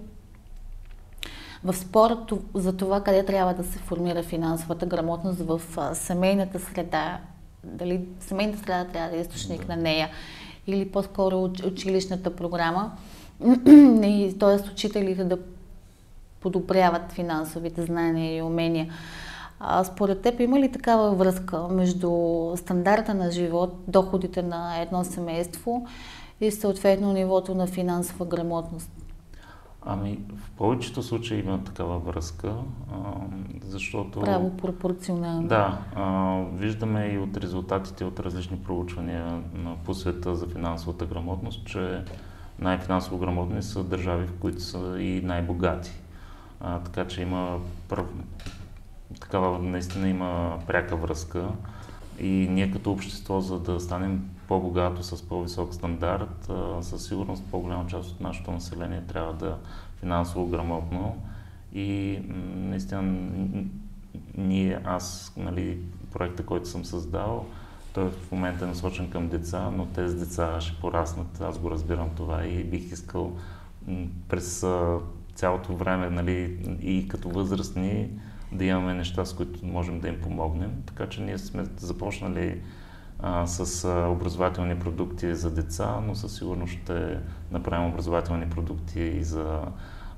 в 1.65 1.75
спорът 1.75 2.33
за 2.55 2.77
това 2.77 3.01
къде 3.03 3.25
трябва 3.25 3.55
да 3.55 3.65
се 3.65 3.79
формира 3.79 4.23
финансовата 4.23 4.87
грамотност 4.87 5.41
в 5.41 5.61
семейната 5.95 6.61
среда, 6.61 7.19
дали 7.65 8.01
семейната 8.21 8.59
среда 8.59 8.85
трябва 8.93 9.11
да 9.11 9.17
е 9.17 9.21
източник 9.21 9.69
на 9.69 9.77
нея 9.77 10.09
или 10.67 10.89
по-скоро 10.89 11.43
училищната 11.67 12.37
програма, 12.37 12.93
т.е. 14.41 14.71
учителите 14.73 15.25
да 15.25 15.39
подобряват 16.41 17.13
финансовите 17.13 17.83
знания 17.83 18.37
и 18.37 18.43
умения. 18.43 18.93
А 19.61 19.85
според 19.85 20.23
теб 20.23 20.41
има 20.41 20.61
ли 20.61 20.73
такава 20.73 21.15
връзка 21.15 21.69
между 21.69 22.11
стандарта 22.57 23.15
на 23.15 23.31
живот, 23.31 23.75
доходите 23.89 24.43
на 24.43 24.81
едно 24.81 25.05
семейство 25.05 25.87
и 26.41 26.51
съответно 26.51 27.13
нивото 27.13 27.55
на 27.55 27.67
финансова 27.67 28.27
грамотност? 28.27 28.91
Ами, 29.87 30.19
в 30.37 30.51
повечето 30.51 31.03
случаи 31.03 31.39
има 31.39 31.65
такава 31.65 31.99
връзка, 31.99 32.55
а, 32.93 32.97
защото... 33.67 34.21
Право 34.21 34.57
пропорционално. 34.57 35.49
Да, 35.49 35.79
а, 35.95 36.41
виждаме 36.53 37.07
и 37.07 37.19
от 37.19 37.37
резултатите 37.37 38.05
от 38.05 38.21
различни 38.21 38.57
проучвания 38.57 39.43
по 39.85 39.95
света 39.95 40.35
за 40.35 40.47
финансовата 40.47 41.07
грамотност, 41.07 41.67
че 41.67 42.05
най-финансово 42.59 43.19
грамотни 43.19 43.63
са 43.63 43.85
държави, 43.85 44.27
в 44.27 44.33
които 44.41 44.61
са 44.61 44.97
и 44.99 45.21
най-богати. 45.25 45.93
А, 46.61 46.79
така 46.79 47.07
че 47.07 47.23
има. 47.23 47.59
Такава 49.21 49.59
наистина 49.59 50.09
има 50.09 50.59
пряка 50.67 50.97
връзка. 50.97 51.49
И 52.19 52.49
ние 52.51 52.71
като 52.71 52.93
общество, 52.93 53.41
за 53.41 53.61
да 53.61 53.81
станем 53.81 54.31
по-богато 54.49 55.03
с 55.03 55.29
по-висок 55.29 55.75
стандарт, 55.75 56.51
със 56.81 57.07
сигурност 57.07 57.45
по-голяма 57.51 57.87
част 57.87 58.11
от 58.11 58.21
нашето 58.21 58.51
население 58.51 59.01
трябва 59.01 59.33
да 59.33 59.59
финансово 60.01 60.47
грамотно. 60.47 61.17
И 61.75 62.19
наистина 62.57 63.03
ние, 64.37 64.81
аз, 64.85 65.33
нали, 65.37 65.79
проекта, 66.13 66.47
който 66.47 66.69
съм 66.69 66.85
създал, 66.85 67.47
той 67.95 68.11
в 68.11 68.33
момента 68.33 68.65
е 68.65 68.69
насочен 68.69 69.11
към 69.11 69.29
деца, 69.29 69.71
но 69.71 69.87
тези 69.87 70.19
деца 70.19 70.61
ще 70.61 70.81
пораснат. 70.81 71.41
Аз 71.41 71.59
го 71.59 71.71
разбирам 71.71 72.11
това 72.17 72.45
и 72.45 72.65
бих 72.65 72.93
искал 72.93 73.33
през 74.29 74.67
цялото 75.35 75.77
време 75.77 76.11
нали, 76.11 76.59
и 76.83 77.09
като 77.09 77.29
възрастни 77.29 78.09
да 78.55 78.65
имаме 78.65 78.95
неща, 78.95 79.25
с 79.25 79.35
които 79.35 79.67
можем 79.67 80.01
да 80.01 80.09
им 80.09 80.21
помогнем. 80.21 80.83
Така 80.87 81.09
че 81.09 81.23
ние 81.23 81.39
сме 81.39 81.65
започнали 81.77 82.61
а, 83.21 83.47
с 83.47 83.89
образователни 84.09 84.79
продукти 84.79 85.35
за 85.35 85.51
деца, 85.51 86.01
но 86.07 86.15
със 86.15 86.37
сигурност 86.37 86.73
ще 86.73 87.19
направим 87.51 87.89
образователни 87.89 88.51
продукти 88.51 89.01
и 89.01 89.25
за 89.25 89.63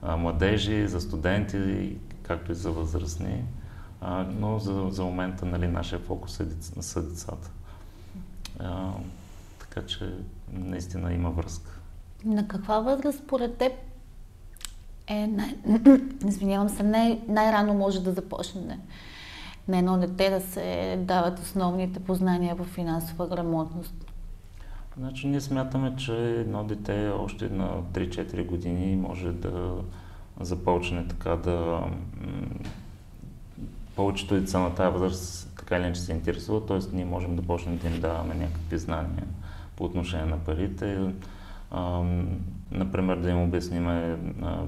а, 0.02 0.16
младежи, 0.16 0.88
за 0.88 1.00
студенти, 1.00 1.96
както 2.22 2.52
и 2.52 2.54
за 2.54 2.70
възрастни. 2.70 3.44
А, 4.00 4.26
но 4.38 4.58
за, 4.58 4.86
за 4.90 5.04
момента 5.04 5.46
нали, 5.46 5.68
нашия 5.68 5.98
фокус 5.98 6.40
е 6.40 6.44
деца, 6.44 6.82
са 6.82 7.02
децата. 7.02 7.50
А, 8.58 8.92
така 9.58 9.86
че 9.86 10.14
наистина 10.52 11.12
има 11.12 11.30
връзка. 11.30 11.70
На 12.24 12.48
каква 12.48 12.80
възраст 12.80 13.18
според 13.18 13.56
теб 13.56 13.72
е 15.06 15.26
най... 15.26 15.54
извинявам 16.26 16.68
се, 16.68 16.82
най- 16.82 17.20
най-рано 17.28 17.74
може 17.74 18.02
да 18.02 18.12
започне 18.12 18.78
на 19.68 19.78
едно 19.78 19.98
дете 19.98 20.30
да 20.30 20.40
се 20.40 20.98
дават 21.00 21.38
основните 21.38 22.00
познания 22.00 22.54
в 22.54 22.64
финансова 22.64 23.28
грамотност? 23.28 23.94
Значи 24.98 25.26
ние 25.26 25.40
смятаме, 25.40 25.96
че 25.96 26.30
едно 26.30 26.64
дете 26.64 27.08
още 27.08 27.48
на 27.48 27.68
3-4 27.92 28.46
години 28.46 28.96
може 28.96 29.32
да 29.32 29.74
започне 30.40 31.08
така 31.08 31.30
да... 31.30 31.80
Повечето 33.96 34.34
деца 34.34 34.58
на 34.58 34.74
тази 34.74 34.92
възраст 34.92 35.52
така 35.56 35.76
или 35.76 35.84
иначе 35.84 36.00
се 36.00 36.12
интересуват, 36.12 36.66
т.е. 36.66 36.78
ние 36.92 37.04
можем 37.04 37.36
да 37.36 37.42
почнем 37.42 37.78
да 37.78 37.88
им 37.88 38.00
даваме 38.00 38.34
някакви 38.34 38.78
знания 38.78 39.24
по 39.76 39.84
отношение 39.84 40.26
на 40.26 40.38
парите. 40.38 40.98
Например, 42.70 43.16
да 43.16 43.30
им 43.30 43.42
обясниме 43.42 44.18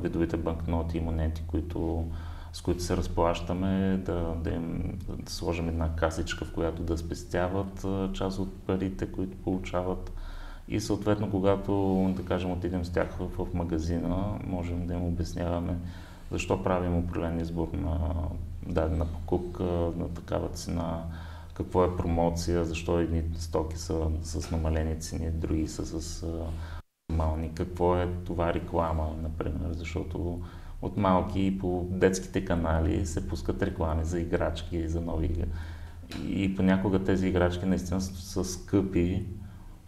видовите 0.02 0.36
банкноти 0.36 0.98
и 0.98 1.00
монети, 1.00 1.42
които, 1.46 2.04
с 2.52 2.60
които 2.60 2.82
се 2.82 2.96
разплащаме, 2.96 3.96
да, 3.96 4.34
да 4.44 4.50
им 4.50 4.98
да 5.08 5.32
сложим 5.32 5.68
една 5.68 5.96
касичка, 5.96 6.44
в 6.44 6.52
която 6.52 6.82
да 6.82 6.98
спестяват 6.98 7.86
част 8.12 8.38
от 8.38 8.62
парите, 8.62 9.12
които 9.12 9.36
получават. 9.36 10.12
И 10.68 10.80
съответно, 10.80 11.30
когато, 11.30 11.72
да 12.16 12.24
кажем, 12.24 12.50
отидем 12.50 12.84
с 12.84 12.92
тях 12.92 13.16
в, 13.18 13.44
в 13.44 13.54
магазина, 13.54 14.38
можем 14.46 14.86
да 14.86 14.94
им 14.94 15.04
обясняваме 15.04 15.76
защо 16.30 16.62
правим 16.62 16.98
определен 16.98 17.40
избор 17.40 17.68
на 17.72 18.14
дадена 18.66 19.06
покупка, 19.06 19.64
на 19.96 20.08
такава 20.14 20.48
цена, 20.48 21.02
какво 21.54 21.84
е 21.84 21.96
промоция, 21.96 22.64
защо 22.64 22.98
едни 22.98 23.22
стоки 23.38 23.76
са 23.76 24.06
с 24.22 24.50
намалени 24.50 25.00
цени, 25.00 25.30
други 25.30 25.68
са 25.68 26.00
с 26.00 26.24
нормални, 27.18 27.50
какво 27.54 27.96
е 27.96 28.08
това 28.24 28.54
реклама, 28.54 29.06
например, 29.22 29.70
защото 29.70 30.40
от 30.82 30.96
малки 30.96 31.58
по 31.60 31.86
детските 31.90 32.44
канали 32.44 33.06
се 33.06 33.28
пускат 33.28 33.62
реклами 33.62 34.04
за 34.04 34.20
играчки, 34.20 34.88
за 34.88 35.00
нови. 35.00 35.44
И 36.28 36.56
понякога 36.56 37.04
тези 37.04 37.28
играчки 37.28 37.66
наистина 37.66 38.00
са 38.00 38.44
скъпи, 38.44 39.26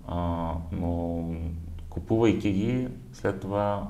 а, 0.06 0.52
но 0.72 1.24
купувайки 1.90 2.52
ги, 2.52 2.88
след 3.12 3.40
това 3.40 3.88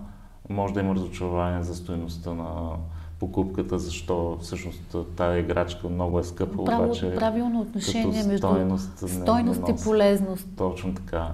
може 0.49 0.75
да 0.75 0.81
има 0.81 0.95
разочарование 0.95 1.63
за 1.63 1.75
стоеността 1.75 2.35
на 2.35 2.77
покупката, 3.19 3.79
защо 3.79 4.39
всъщност 4.41 4.97
тази 5.17 5.41
играчка 5.41 5.89
много 5.89 6.19
е 6.19 6.25
скъпа, 6.25 6.65
Право, 6.65 6.85
обаче 6.85 7.15
правилно 7.15 7.61
отношение 7.61 8.23
между 8.25 8.39
стойност, 8.39 9.09
стойност 9.09 9.69
и 9.69 9.85
полезност. 9.85 10.49
Точно 10.57 10.95
така. 10.95 11.33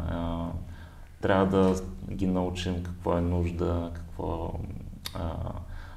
Трябва 1.27 1.47
да 1.47 1.75
ги 2.11 2.27
научим 2.27 2.83
какво 2.83 3.19
е 3.19 3.21
нужда, 3.21 3.91
какво 3.95 4.53
а, 5.15 5.35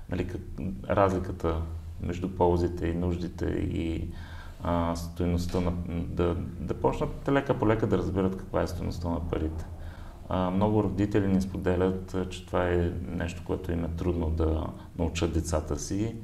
нали, 0.10 0.28
как, 0.28 0.42
разликата 0.90 1.62
между 2.02 2.36
ползите 2.36 2.88
и 2.88 2.96
нуждите 2.96 3.46
и 3.46 4.10
а, 4.64 4.96
стоеността 4.96 5.60
на, 5.60 5.72
да, 5.88 6.36
да 6.60 6.74
почнат 6.74 7.30
лека 7.30 7.60
по 7.60 7.68
лека 7.68 7.88
да 7.88 7.98
разбират 7.98 8.38
каква 8.38 8.62
е 8.62 8.68
стоеността 8.68 9.10
на 9.10 9.30
парите. 9.30 9.66
А, 10.30 10.50
много 10.50 10.84
родители 10.84 11.28
ни 11.28 11.42
споделят, 11.42 12.30
че 12.30 12.46
това 12.46 12.68
е 12.68 12.92
нещо, 13.08 13.42
което 13.46 13.72
им 13.72 13.86
е 13.86 13.90
трудно 13.98 14.30
да 14.30 14.66
научат 14.98 15.34
децата 15.34 15.80
си, 15.80 16.16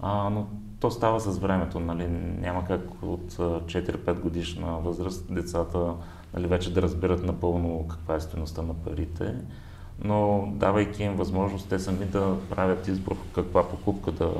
а, 0.00 0.30
но 0.30 0.46
то 0.80 0.90
става 0.90 1.20
с 1.20 1.38
времето. 1.38 1.80
Нали? 1.80 2.08
Няма 2.40 2.64
как 2.64 3.02
от 3.02 3.32
4-5 3.32 4.20
годишна 4.20 4.78
възраст 4.78 5.34
децата 5.34 5.94
нали, 6.36 6.46
вече 6.46 6.74
да 6.74 6.82
разбират 6.82 7.24
напълно 7.24 7.88
каква 7.88 8.14
е 8.14 8.20
стоеността 8.20 8.62
на 8.62 8.74
парите, 8.74 9.34
но 10.04 10.48
давайки 10.54 11.02
им 11.02 11.16
възможност 11.16 11.68
те 11.68 11.78
сами 11.78 12.04
да 12.04 12.36
правят 12.50 12.88
избор 12.88 13.16
каква 13.34 13.68
покупка 13.68 14.12
да, 14.12 14.32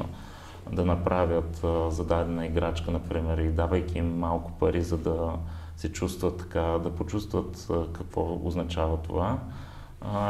да 0.72 0.85
направят 0.85 1.64
а, 1.64 1.90
за 1.90 2.04
дадена 2.04 2.46
играчка, 2.46 2.90
например, 2.90 3.38
и 3.38 3.48
давайки 3.48 3.98
им 3.98 4.18
малко 4.18 4.52
пари, 4.52 4.82
за 4.82 4.98
да 4.98 5.32
се 5.76 5.92
чувстват 5.92 6.38
така, 6.38 6.61
да 6.61 6.90
почувстват 6.90 7.68
какво 7.92 8.40
означава 8.44 8.96
това, 8.96 9.38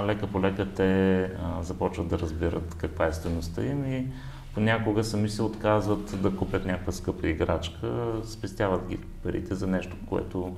лека 0.07 0.27
по 0.27 0.41
лека 0.41 0.73
те 0.75 1.31
започват 1.61 2.09
да 2.09 2.19
разбират 2.19 2.75
каква 2.75 3.07
е 3.07 3.13
стоеността 3.13 3.65
им 3.65 3.93
и 3.93 4.07
понякога 4.55 5.05
сами 5.05 5.29
се 5.29 5.43
отказват 5.43 6.23
да 6.23 6.37
купят 6.37 6.67
някаква 6.67 6.93
скъпа 6.93 7.29
играчка, 7.29 8.13
спестяват 8.25 8.89
ги 8.89 8.99
парите 9.23 9.55
за 9.55 9.67
нещо, 9.67 9.97
което 10.09 10.57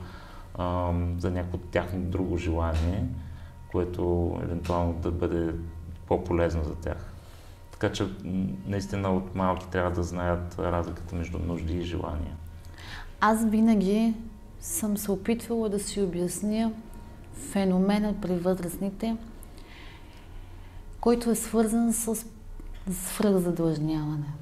за 1.19 1.31
някакво 1.31 1.59
тяхно 1.59 2.01
друго 2.01 2.37
желание, 2.37 3.05
което 3.71 4.33
евентуално 4.43 4.93
да 4.93 5.11
бъде 5.11 5.55
по-полезно 6.07 6.65
за 6.65 6.75
тях. 6.75 7.13
Така 7.73 7.93
че 7.93 8.07
наистина 8.67 9.11
от 9.11 9.35
малки 9.35 9.69
трябва 9.69 9.91
да 9.91 10.03
знаят 10.03 10.59
разликата 10.59 11.17
между 11.17 11.39
нужди 11.39 11.79
и 11.79 11.83
желания. 11.83 12.37
Аз 13.21 13.45
винаги 13.45 14.15
съм 14.61 14.97
се 14.97 15.13
опитвала 15.13 15.69
да 15.69 15.79
си 15.79 16.03
обясня 16.03 16.73
феномена 17.33 18.15
при 18.23 18.37
възрастните, 18.37 19.17
който 21.01 21.31
е 21.31 21.35
свързан 21.35 21.93
с 21.93 22.27
свръхзадлъжняване. 22.91 24.33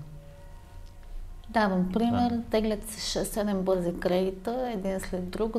Давам 1.56 1.88
пример, 1.92 2.30
да. 2.30 2.42
теглят 2.50 2.90
се 2.90 3.24
6-7 3.24 3.54
бързи 3.54 4.00
кредита, 4.00 4.70
един 4.74 5.00
след 5.00 5.30
друг, 5.30 5.56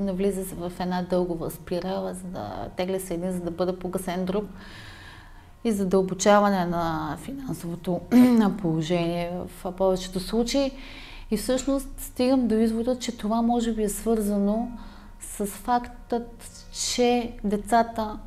навлиза 0.00 0.44
се 0.44 0.54
в 0.54 0.72
една 0.80 1.02
дългова 1.02 1.50
спирала, 1.50 2.14
за 2.14 2.24
да 2.24 2.68
тегля 2.76 3.00
се 3.00 3.14
един, 3.14 3.32
за 3.32 3.40
да 3.40 3.50
бъде 3.50 3.78
погасен 3.78 4.24
друг 4.24 4.44
и 5.64 5.72
задълбочаване 5.72 6.64
на 6.64 7.16
финансовото 7.20 8.00
положение 8.60 9.40
в 9.46 9.72
повечето 9.72 10.20
случаи. 10.20 10.70
И 11.30 11.36
всъщност 11.36 12.00
стигам 12.00 12.48
до 12.48 12.54
извода, 12.54 12.98
че 12.98 13.16
това 13.16 13.42
може 13.42 13.72
би 13.72 13.82
е 13.82 13.88
свързано 13.88 14.68
с 15.20 15.46
фактът, 15.46 16.66
че 16.72 17.32
децата 17.44 18.18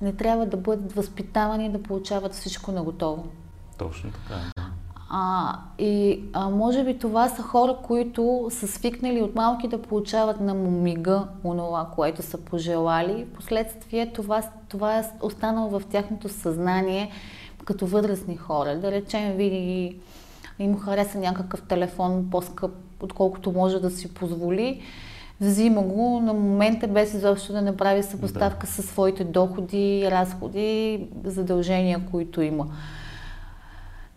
не 0.00 0.12
трябва 0.12 0.46
да 0.46 0.56
бъдат 0.56 0.92
възпитавани 0.92 1.72
да 1.72 1.82
получават 1.82 2.34
всичко 2.34 2.72
наготово. 2.72 3.26
Точно 3.78 4.10
така. 4.12 4.64
А, 5.16 5.58
и 5.78 6.20
а, 6.32 6.48
може 6.50 6.84
би 6.84 6.98
това 6.98 7.28
са 7.28 7.42
хора, 7.42 7.76
които 7.82 8.48
са 8.50 8.68
свикнали 8.68 9.22
от 9.22 9.34
малки 9.34 9.68
да 9.68 9.82
получават 9.82 10.40
на 10.40 10.54
мумига 10.54 11.26
онова, 11.44 11.88
което 11.94 12.22
са 12.22 12.38
пожелали. 12.38 13.26
Последствие 13.34 14.12
това, 14.12 14.42
това 14.68 14.98
е 14.98 15.04
останало 15.22 15.78
в 15.78 15.82
тяхното 15.90 16.28
съзнание 16.28 17.10
като 17.64 17.86
възрастни 17.86 18.36
хора. 18.36 18.76
Да 18.76 18.90
речем, 18.90 19.36
види 19.36 19.96
им 20.58 20.78
хареса 20.78 21.18
някакъв 21.18 21.62
телефон 21.62 22.28
по-скъп, 22.30 22.72
отколкото 23.02 23.52
може 23.52 23.80
да 23.80 23.90
си 23.90 24.14
позволи. 24.14 24.82
Взима 25.40 25.82
го 25.82 26.20
на 26.20 26.32
момента 26.32 26.88
без 26.88 27.14
изобщо 27.14 27.52
да 27.52 27.62
направи 27.62 28.02
съпоставка 28.02 28.66
да. 28.66 28.72
със 28.72 28.86
своите 28.86 29.24
доходи, 29.24 30.08
разходи, 30.10 31.06
задължения, 31.24 32.00
които 32.10 32.42
има. 32.42 32.66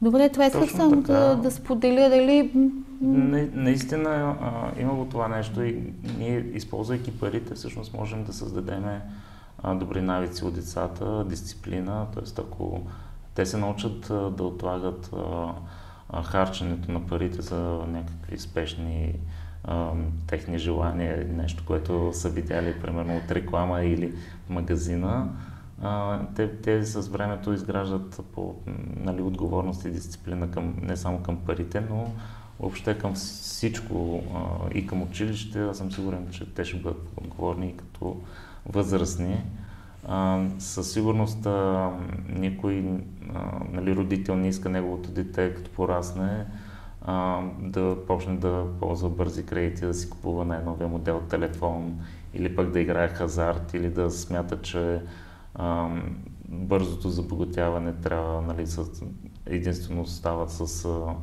Добре, 0.02 0.30
това 0.30 0.46
исках 0.46 0.72
само 0.72 1.02
да, 1.02 1.36
да 1.36 1.52
споделя 1.52 2.10
дали... 2.10 2.52
На, 3.02 3.48
наистина 3.54 4.36
а, 4.42 4.82
има 4.82 4.94
го 4.94 5.06
това 5.06 5.28
нещо 5.28 5.64
и 5.64 5.94
ние, 6.18 6.46
използвайки 6.54 7.20
парите, 7.20 7.54
всъщност 7.54 7.94
можем 7.94 8.24
да 8.24 8.34
създадем 8.34 8.86
а, 9.64 9.76
добри 9.76 10.02
навици 10.02 10.46
от 10.46 10.54
децата, 10.54 11.26
дисциплина, 11.30 12.08
т.е. 12.14 12.42
ако 12.42 12.82
те 13.36 13.46
се 13.46 13.58
научат 13.58 14.10
а, 14.10 14.30
да 14.30 14.44
отлагат 14.44 15.10
а, 16.14 16.24
харченето 16.24 16.92
на 16.92 17.08
парите 17.08 17.42
за 17.42 17.60
някакви 17.88 18.40
спешни 18.40 19.14
техни 20.28 20.58
желания, 20.58 21.28
нещо, 21.38 21.64
което 21.68 22.10
са 22.14 22.30
видяли 22.30 22.80
примерно 22.82 23.18
от 23.18 23.32
реклама 23.32 23.84
или 23.84 24.14
магазина. 24.50 25.28
Те, 26.36 26.62
те 26.62 26.86
с 26.86 27.08
времето 27.08 27.54
изграждат 27.54 28.22
по 28.34 28.56
нали, 28.96 29.22
отговорност 29.22 29.86
и 29.86 29.92
дисциплина 29.92 30.52
към, 30.52 30.76
не 30.82 30.98
само 30.98 31.20
към 31.20 31.38
парите, 31.38 31.82
но 31.90 32.12
въобще 32.60 32.98
към 32.98 33.14
всичко 33.14 34.24
а, 34.36 34.70
и 34.78 34.88
към 34.88 35.02
училище. 35.02 35.62
Аз 35.62 35.78
съм 35.78 35.92
сигурен, 35.92 36.28
че 36.32 36.54
те 36.54 36.66
ще 36.66 36.78
бъдат 36.78 37.10
отговорни 37.18 37.68
и 37.68 37.78
като 37.78 38.22
възрастни. 38.66 39.44
А, 40.08 40.46
със 40.60 40.94
сигурност 40.94 41.46
а, 41.46 41.92
никой 42.30 42.84
а, 43.36 43.52
нали, 43.72 43.96
родител 43.96 44.36
не 44.36 44.48
иска 44.48 44.70
неговото 44.70 45.12
дете, 45.12 45.54
като 45.54 45.72
порасне, 45.72 46.46
а, 47.02 47.42
да 47.60 47.98
почне 48.08 48.38
да 48.38 48.66
ползва 48.80 49.10
бързи 49.10 49.46
кредити, 49.46 49.86
да 49.86 49.94
си 49.94 50.10
купува 50.10 50.46
най-новия 50.46 50.88
модел 50.88 51.22
телефон 51.30 52.00
или 52.34 52.56
пък 52.56 52.72
да 52.72 52.80
играе 52.80 53.08
хазарт 53.08 53.74
или 53.74 53.90
да 53.90 54.12
смята, 54.12 54.62
че 54.62 55.02
а, 55.58 55.90
бързото 56.50 57.10
забогатяване 57.10 57.94
трябва 57.94 58.42
нали, 58.42 58.68
с, 58.68 58.86
единствено 59.46 60.06
става 60.06 60.50
с 60.50 60.86
а, 60.86 61.16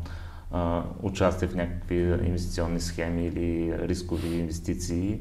а, 0.50 0.84
участие 1.02 1.48
в 1.48 1.54
някакви 1.54 1.96
инвестиционни 2.26 2.80
схеми 2.80 3.26
или 3.26 3.78
рискови 3.78 4.36
инвестиции. 4.36 5.20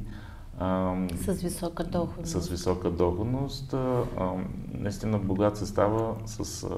А, 0.60 0.96
с 1.16 1.34
висока 1.34 1.84
доходност. 1.84 2.42
С 2.42 2.50
висока 2.50 2.92
доходност. 2.92 3.74
А, 3.74 4.04
а, 4.18 4.34
наистина 4.72 5.20
богат 5.20 5.58
се 5.58 5.66
става 5.66 6.16
с 6.26 6.64
а, 6.64 6.70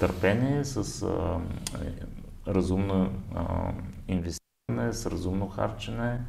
търпение, 0.00 0.64
с 0.64 1.02
а, 1.02 1.40
разумно 2.48 3.10
а, 3.34 3.72
инвестиране, 4.08 4.92
с 4.92 5.06
разумно 5.06 5.48
харчене, 5.48 6.20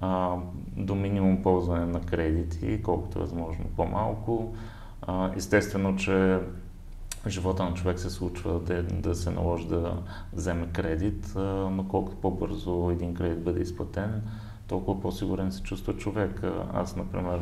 а, 0.00 0.36
до 0.76 0.94
минимум 0.94 1.42
ползване 1.42 1.86
на 1.86 2.00
кредити, 2.00 2.82
колкото 2.82 3.18
е 3.18 3.22
възможно 3.22 3.64
по-малко. 3.76 4.54
А, 5.02 5.30
естествено, 5.36 5.96
че 5.96 6.38
живота 7.28 7.64
на 7.64 7.74
човек 7.74 7.98
се 7.98 8.10
случва 8.10 8.60
да, 8.60 8.82
да 8.82 9.14
се 9.14 9.30
наложи 9.30 9.68
да 9.68 10.02
вземе 10.32 10.66
кредит, 10.66 11.32
а, 11.36 11.40
но 11.70 11.88
колкото 11.88 12.16
по-бързо 12.16 12.90
един 12.90 13.14
кредит 13.14 13.44
бъде 13.44 13.60
изплатен, 13.60 14.22
толкова 14.68 15.00
по-сигурен 15.00 15.52
се 15.52 15.62
чувства 15.62 15.96
човек. 15.96 16.42
Аз, 16.72 16.96
например, 16.96 17.40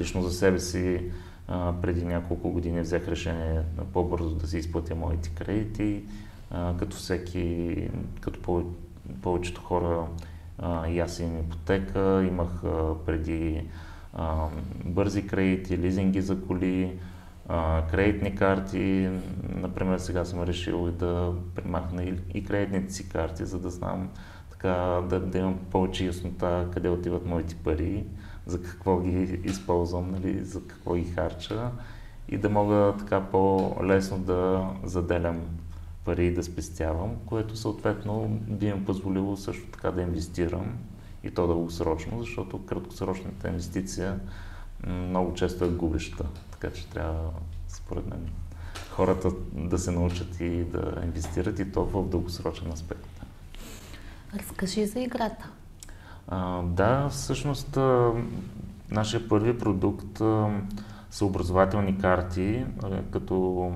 лично 0.00 0.22
за 0.22 0.32
себе 0.32 0.58
си 0.58 1.10
а, 1.48 1.72
преди 1.82 2.04
няколко 2.04 2.50
години 2.50 2.80
взех 2.80 3.08
решение 3.08 3.62
по-бързо 3.92 4.34
да 4.34 4.46
си 4.46 4.58
изплатя 4.58 4.94
моите 4.94 5.30
кредити, 5.30 6.02
а, 6.50 6.76
като 6.76 6.96
всеки, 6.96 7.76
като 8.20 8.64
повечето 9.22 9.60
хора 9.60 10.06
и 10.88 11.00
аз 11.00 11.20
имам 11.20 11.38
ипотека, 11.38 12.24
имах 12.28 12.64
а, 12.64 12.94
преди 13.06 13.68
а, 14.12 14.46
бързи 14.84 15.26
кредити, 15.26 15.78
лизинги 15.78 16.20
за 16.20 16.46
коли, 16.46 16.98
а, 17.48 17.82
кредитни 17.90 18.34
карти. 18.34 19.10
Например, 19.54 19.98
сега 19.98 20.24
съм 20.24 20.42
решил 20.42 20.90
да 20.90 21.32
примахна 21.54 22.04
и, 22.04 22.14
и 22.34 22.44
кредитните 22.44 22.94
си 22.94 23.08
карти, 23.08 23.44
за 23.44 23.58
да 23.58 23.70
знам 23.70 24.08
така, 24.50 25.00
да, 25.08 25.20
да 25.20 25.38
имам 25.38 25.58
повече 25.70 26.06
яснота 26.06 26.68
къде 26.72 26.88
отиват 26.88 27.26
моите 27.26 27.54
пари, 27.54 28.04
за 28.46 28.62
какво 28.62 29.00
ги 29.00 29.40
използвам, 29.44 30.10
нали, 30.10 30.44
за 30.44 30.66
какво 30.66 30.94
ги 30.94 31.04
харча 31.04 31.70
и 32.28 32.38
да 32.38 32.50
мога 32.50 32.94
така 32.98 33.20
по-лесно 33.20 34.18
да 34.18 34.68
заделям 34.84 35.40
пари 36.04 36.26
и 36.26 36.34
да 36.34 36.42
спестявам, 36.42 37.16
което 37.26 37.56
съответно 37.56 38.28
би 38.28 38.72
ми 38.72 38.84
позволило 38.84 39.36
също 39.36 39.66
така 39.66 39.90
да 39.90 40.02
инвестирам 40.02 40.78
и 41.24 41.30
то 41.30 41.46
дългосрочно, 41.46 42.20
защото 42.20 42.66
краткосрочната 42.66 43.48
инвестиция 43.48 44.20
много 44.86 45.34
често 45.34 45.64
е 45.64 45.68
губеща. 45.68 46.24
Така 46.50 46.70
че 46.70 46.88
трябва, 46.88 47.30
според 47.68 48.06
мен, 48.06 48.28
хората 48.90 49.30
да 49.52 49.78
се 49.78 49.90
научат 49.90 50.40
и 50.40 50.64
да 50.64 51.02
инвестират 51.04 51.58
и 51.58 51.72
то 51.72 51.84
в 51.84 52.08
дългосрочен 52.08 52.72
аспект. 52.72 53.24
Разкажи 54.36 54.86
за 54.86 55.00
играта. 55.00 55.50
А, 56.28 56.62
да, 56.62 57.08
всъщност 57.08 57.76
а, 57.76 58.12
нашия 58.90 59.28
първи 59.28 59.58
продукт 59.58 60.20
а, 60.20 60.60
са 61.10 61.24
образователни 61.24 61.98
карти, 61.98 62.64
а, 62.82 63.02
като 63.10 63.72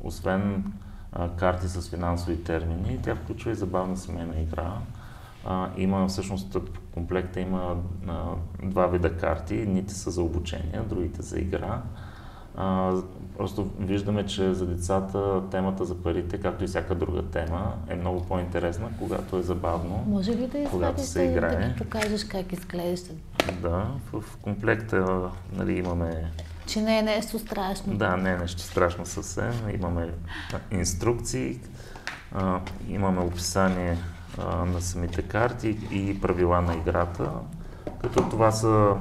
освен 0.00 0.72
а, 1.18 1.28
карти 1.28 1.68
с 1.68 1.90
финансови 1.90 2.44
термини, 2.44 2.98
тя 3.02 3.14
включва 3.14 3.50
и 3.50 3.54
забавна 3.54 3.96
семейна 3.96 4.40
игра. 4.40 4.72
А, 5.44 5.68
има 5.76 6.08
всъщност 6.08 6.56
комплекта 6.94 7.40
има 7.40 7.76
а, 8.08 8.24
два 8.62 8.86
вида 8.86 9.16
карти. 9.16 9.54
Едните 9.54 9.94
са 9.94 10.10
за 10.10 10.22
обучение, 10.22 10.80
другите 10.88 11.22
за 11.22 11.38
игра. 11.38 11.82
А, 12.56 12.94
просто 13.38 13.70
виждаме, 13.78 14.26
че 14.26 14.54
за 14.54 14.66
децата 14.66 15.42
темата 15.50 15.84
за 15.84 15.94
парите, 15.94 16.38
както 16.38 16.64
и 16.64 16.66
всяка 16.66 16.94
друга 16.94 17.22
тема, 17.22 17.74
е 17.88 17.94
много 17.94 18.24
по-интересна, 18.24 18.88
когато 18.98 19.36
е 19.36 19.42
забавно. 19.42 20.04
Може 20.06 20.30
ли 20.30 20.46
да 20.46 20.64
когато 20.70 21.02
се 21.02 21.22
играе. 21.22 21.56
да 21.56 21.68
ги 21.68 21.76
покажеш 21.78 22.24
как 22.24 22.52
изглежда? 22.52 23.12
Да, 23.62 23.86
в 24.12 24.24
комплекта 24.42 25.30
нали, 25.52 25.78
имаме 25.78 26.30
че 26.66 26.80
не 26.80 26.98
е 26.98 27.02
нещо 27.02 27.38
страшно. 27.38 27.96
Да, 27.96 28.16
не 28.16 28.30
е 28.30 28.36
нещо 28.36 28.60
страшно 28.60 29.06
съвсем. 29.06 29.52
Имаме 29.74 30.10
инструкции, 30.70 31.58
а, 32.32 32.60
имаме 32.88 33.20
описание 33.20 33.98
а, 34.38 34.64
на 34.64 34.80
самите 34.80 35.22
карти 35.22 35.78
и 35.90 36.20
правила 36.20 36.60
на 36.60 36.74
играта, 36.74 37.30
като 38.02 38.28
това 38.28 38.52
са 38.52 38.94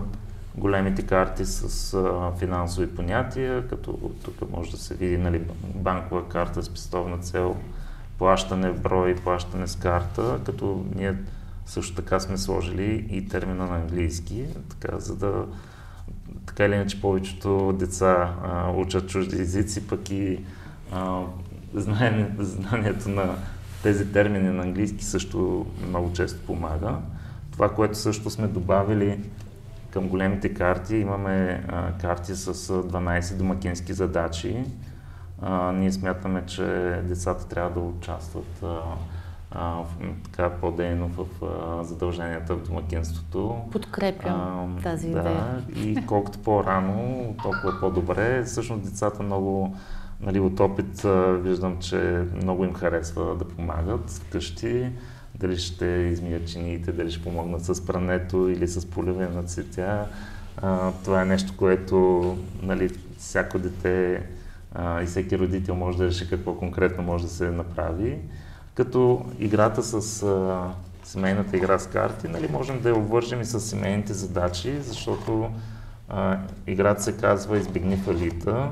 големите 0.55 1.01
карти 1.01 1.45
с 1.45 1.93
а, 1.93 2.31
финансови 2.39 2.95
понятия, 2.95 3.67
като 3.67 4.11
тук 4.23 4.51
може 4.51 4.71
да 4.71 4.77
се 4.77 4.93
види 4.93 5.17
нали, 5.17 5.43
банкова 5.75 6.29
карта 6.29 6.63
с 6.63 6.69
пестовна 6.69 7.17
цел, 7.17 7.55
плащане 8.17 8.69
в 8.71 8.81
брой, 8.81 9.15
плащане 9.15 9.67
с 9.67 9.75
карта, 9.75 10.39
като 10.45 10.85
ние 10.95 11.15
също 11.65 11.95
така 11.95 12.19
сме 12.19 12.37
сложили 12.37 13.07
и 13.09 13.27
термина 13.27 13.65
на 13.65 13.75
английски, 13.75 14.45
така, 14.69 14.99
за 14.99 15.15
да 15.15 15.45
така 16.45 16.65
или 16.65 16.75
иначе 16.75 17.01
повечето 17.01 17.73
деца 17.73 18.33
а, 18.43 18.71
учат 18.71 19.09
чужди 19.09 19.41
езици, 19.41 19.87
пък 19.87 20.09
и 20.09 20.39
а, 20.91 21.21
знание, 21.73 22.31
знанието 22.39 23.09
на 23.09 23.35
тези 23.83 24.11
термини 24.11 24.49
на 24.49 24.63
английски 24.63 25.05
също 25.05 25.65
много 25.87 26.13
често 26.13 26.45
помага. 26.45 26.97
Това, 27.51 27.69
което 27.69 27.97
също 27.97 28.29
сме 28.29 28.47
добавили 28.47 29.19
към 29.89 30.07
големите 30.07 30.53
карти, 30.53 30.95
имаме 30.95 31.63
а, 31.67 31.91
карти 31.91 32.35
с 32.35 32.53
12 32.53 33.35
домакински 33.35 33.93
задачи. 33.93 34.63
А, 35.41 35.71
ние 35.71 35.91
смятаме, 35.91 36.43
че 36.45 36.63
децата 37.03 37.47
трябва 37.47 37.69
да 37.69 37.79
участват 37.79 38.63
а, 38.63 38.81
а, 39.55 39.83
така 40.23 40.49
по-дейно 40.49 41.07
в 41.07 41.25
а, 41.43 41.83
задълженията 41.83 42.55
в 42.55 42.67
домакинството. 42.67 43.55
Подкрепям 43.71 44.77
а, 44.77 44.81
тази 44.83 45.11
да, 45.11 45.19
идея. 45.19 45.63
И 45.75 46.05
колкото 46.05 46.39
по-рано, 46.39 47.35
толкова 47.43 47.79
по-добре. 47.79 48.43
Всъщност 48.43 48.83
децата 48.83 49.23
много, 49.23 49.75
нали, 50.21 50.39
от 50.39 50.59
опит 50.59 51.05
а, 51.05 51.31
виждам, 51.31 51.77
че 51.79 52.23
много 52.35 52.65
им 52.65 52.73
харесва 52.73 53.35
да 53.35 53.47
помагат 53.47 54.09
вкъщи. 54.09 54.89
Дали 55.35 55.57
ще 55.57 55.85
измият 55.85 56.47
чиниите, 56.47 56.91
дали 56.91 57.11
ще 57.11 57.23
помогнат 57.23 57.65
с 57.65 57.85
прането 57.85 58.47
или 58.47 58.67
с 58.67 58.89
поливане 58.89 59.27
на 59.27 59.43
цветя. 59.43 60.05
А, 60.61 60.91
това 60.91 61.21
е 61.21 61.25
нещо, 61.25 61.53
което 61.57 62.37
нали, 62.61 62.89
всяко 63.17 63.59
дете 63.59 64.23
а, 64.73 65.01
и 65.01 65.05
всеки 65.05 65.37
родител 65.37 65.75
може 65.75 65.97
да 65.97 66.05
реши 66.05 66.29
какво 66.29 66.55
конкретно 66.55 67.03
може 67.03 67.23
да 67.23 67.29
се 67.29 67.51
направи 67.51 68.19
като 68.75 69.25
играта 69.39 69.83
с 69.83 70.23
а, 70.23 70.73
семейната 71.03 71.57
игра 71.57 71.79
с 71.79 71.87
карти, 71.87 72.27
нали, 72.27 72.47
можем 72.51 72.81
да 72.81 72.89
я 72.89 72.95
обвържем 72.95 73.41
и 73.41 73.45
с 73.45 73.59
семейните 73.59 74.13
задачи, 74.13 74.81
защото 74.81 75.51
а, 76.09 76.39
играта 76.67 77.03
се 77.03 77.17
казва 77.17 77.57
Избегни 77.57 77.97
фалита 77.97 78.69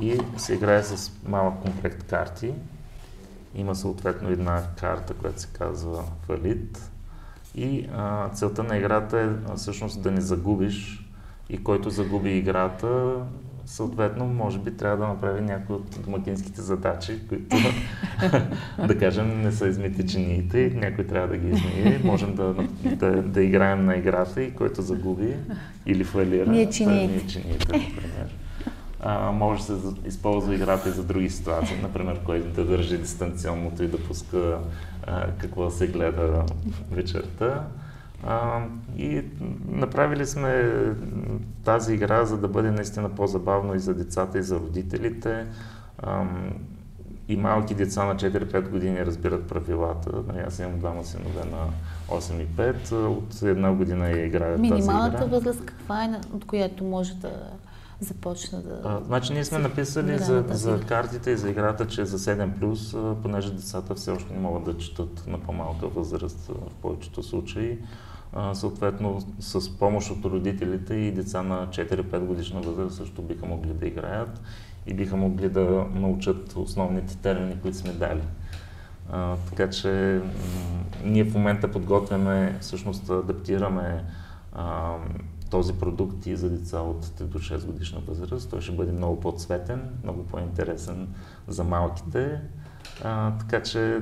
и 0.00 0.20
се 0.36 0.54
играе 0.54 0.82
с 0.82 1.12
малък 1.26 1.54
комплект 1.62 2.02
карти. 2.02 2.54
Има 3.54 3.74
съответно 3.74 4.28
една 4.28 4.62
карта, 4.76 5.14
която 5.14 5.40
се 5.40 5.48
казва 5.52 6.04
фалит. 6.26 6.90
И 7.54 7.88
а, 7.96 8.28
целта 8.28 8.62
на 8.62 8.76
играта 8.76 9.20
е 9.20 9.56
всъщност 9.56 10.02
да 10.02 10.10
не 10.10 10.20
загубиш 10.20 11.06
и 11.48 11.64
който 11.64 11.90
загуби 11.90 12.38
играта, 12.38 13.16
съответно, 13.70 14.26
може 14.26 14.58
би 14.58 14.76
трябва 14.76 14.96
да 14.96 15.06
направи 15.06 15.40
някои 15.40 15.76
от 15.76 16.00
домакинските 16.04 16.62
задачи, 16.62 17.18
които, 17.28 17.56
да 18.86 18.98
кажем, 18.98 19.42
не 19.42 19.52
са 19.52 19.68
измити 19.68 20.06
чиниите 20.06 20.58
и 20.58 20.74
някой 20.74 21.06
трябва 21.06 21.28
да 21.28 21.36
ги 21.36 21.48
измие. 21.48 22.00
Можем 22.04 22.34
да, 22.34 22.54
да, 22.84 23.22
да 23.22 23.42
играем 23.42 23.84
на 23.84 23.96
играта 23.96 24.42
и 24.42 24.54
който 24.54 24.82
загуби 24.82 25.34
или 25.86 26.04
фалира, 26.04 26.50
ние 26.50 26.70
чиниите. 26.70 27.12
ние 27.12 27.26
чиниите, 27.26 27.66
например. 27.72 28.36
а, 29.00 29.32
може 29.32 29.66
да 29.66 29.78
се 29.78 29.94
използва 30.06 30.54
играта 30.54 30.88
и 30.88 30.92
за 30.92 31.04
други 31.04 31.30
ситуации. 31.30 31.76
Например, 31.82 32.20
кой 32.24 32.40
да 32.40 32.64
държи 32.64 32.98
дистанционното 32.98 33.82
и 33.82 33.88
да 33.88 33.98
пуска 33.98 34.58
а, 35.06 35.26
какво 35.38 35.70
се 35.70 35.86
гледа 35.86 36.44
вечерта. 36.90 37.64
А, 38.26 38.62
и 38.96 39.24
направили 39.68 40.26
сме 40.26 40.72
тази 41.64 41.94
игра, 41.94 42.24
за 42.24 42.38
да 42.38 42.48
бъде 42.48 42.70
наистина 42.70 43.08
по-забавно 43.08 43.74
и 43.74 43.78
за 43.78 43.94
децата, 43.94 44.38
и 44.38 44.42
за 44.42 44.56
родителите. 44.56 45.46
А, 45.98 46.24
и 47.28 47.36
малки 47.36 47.74
деца 47.74 48.04
на 48.04 48.16
4-5 48.16 48.68
години 48.68 49.06
разбират 49.06 49.48
правилата. 49.48 50.10
Нали, 50.28 50.38
аз 50.46 50.58
имам 50.58 50.78
двама 50.78 51.04
синове 51.04 51.44
на 51.44 51.66
8 52.16 52.42
и 52.42 52.46
5. 52.46 52.92
От 52.92 53.42
една 53.42 53.72
година 53.72 54.10
я 54.10 54.26
играят 54.26 54.56
тази 54.56 54.66
игра. 54.66 54.76
Минималната 54.76 55.26
възраст 55.26 55.64
каква 55.64 56.04
е, 56.04 56.20
от 56.32 56.44
която 56.44 56.84
може 56.84 57.14
да 57.14 57.30
започна 58.00 58.62
да... 58.62 58.80
А, 58.84 59.00
значи 59.04 59.32
ние 59.32 59.44
сме 59.44 59.58
написали 59.58 60.18
за, 60.18 60.44
за 60.48 60.80
картите 60.80 61.30
и 61.30 61.36
за 61.36 61.50
играта, 61.50 61.86
че 61.86 62.04
за 62.04 62.18
7+, 62.18 63.14
понеже 63.22 63.52
децата 63.52 63.94
все 63.94 64.10
още 64.10 64.32
не 64.32 64.40
могат 64.40 64.64
да 64.64 64.78
четат 64.78 65.26
на 65.26 65.38
по-малка 65.38 65.88
възраст 65.88 66.46
в 66.46 66.74
повечето 66.82 67.22
случаи. 67.22 67.78
Съответно, 68.52 69.22
с 69.40 69.78
помощ 69.78 70.10
от 70.10 70.24
родителите 70.24 70.94
и 70.94 71.12
деца 71.12 71.42
на 71.42 71.66
4-5 71.66 72.18
годишна 72.18 72.60
възраст 72.60 72.96
също 72.96 73.22
биха 73.22 73.46
могли 73.46 73.72
да 73.72 73.86
играят 73.86 74.40
и 74.86 74.94
биха 74.94 75.16
могли 75.16 75.48
да 75.48 75.86
научат 75.94 76.56
основните 76.56 77.16
термини, 77.16 77.56
които 77.62 77.76
сме 77.76 77.92
дали. 77.92 78.22
А, 79.12 79.36
така 79.36 79.70
че 79.70 80.20
ние 81.04 81.24
в 81.24 81.34
момента 81.34 81.70
подготвяме, 81.70 82.56
всъщност 82.60 83.10
адаптираме 83.10 84.04
а, 84.52 84.96
този 85.50 85.72
продукт 85.72 86.26
и 86.26 86.36
за 86.36 86.50
деца 86.50 86.80
от 86.80 87.06
3 87.06 87.22
до 87.22 87.38
6 87.38 87.66
годишна 87.66 88.00
възраст. 88.06 88.50
Той 88.50 88.60
ще 88.60 88.72
бъде 88.72 88.92
много 88.92 89.20
по-цветен, 89.20 89.82
много 90.02 90.24
по-интересен 90.24 91.08
за 91.48 91.64
малките. 91.64 92.40
А, 93.04 93.32
така 93.38 93.62
че 93.62 94.00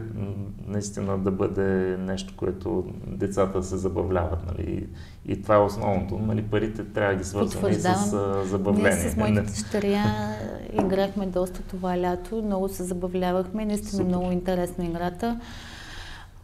наистина 0.66 1.18
да 1.18 1.30
бъде 1.30 1.96
нещо, 1.96 2.34
което 2.36 2.84
децата 3.06 3.62
се 3.62 3.76
забавляват. 3.76 4.46
Нали? 4.46 4.86
И 5.26 5.42
това 5.42 5.54
е 5.54 5.58
основното. 5.58 6.18
Нали? 6.18 6.42
Парите 6.42 6.84
трябва 6.84 7.12
да 7.12 7.18
ги 7.18 7.24
свързваме 7.24 7.70
и 7.70 7.74
с 7.74 7.86
а, 7.86 8.44
забавление. 8.44 9.00
Ние 9.00 9.10
с 9.10 9.16
моите 9.16 9.40
дъщеря 9.40 10.04
играхме 10.84 11.26
доста 11.26 11.62
това 11.62 11.98
лято, 11.98 12.42
много 12.42 12.68
се 12.68 12.84
забавлявахме, 12.84 13.64
наистина 13.64 13.90
Супер. 13.90 14.04
много 14.04 14.32
интересна 14.32 14.84
играта. 14.84 15.40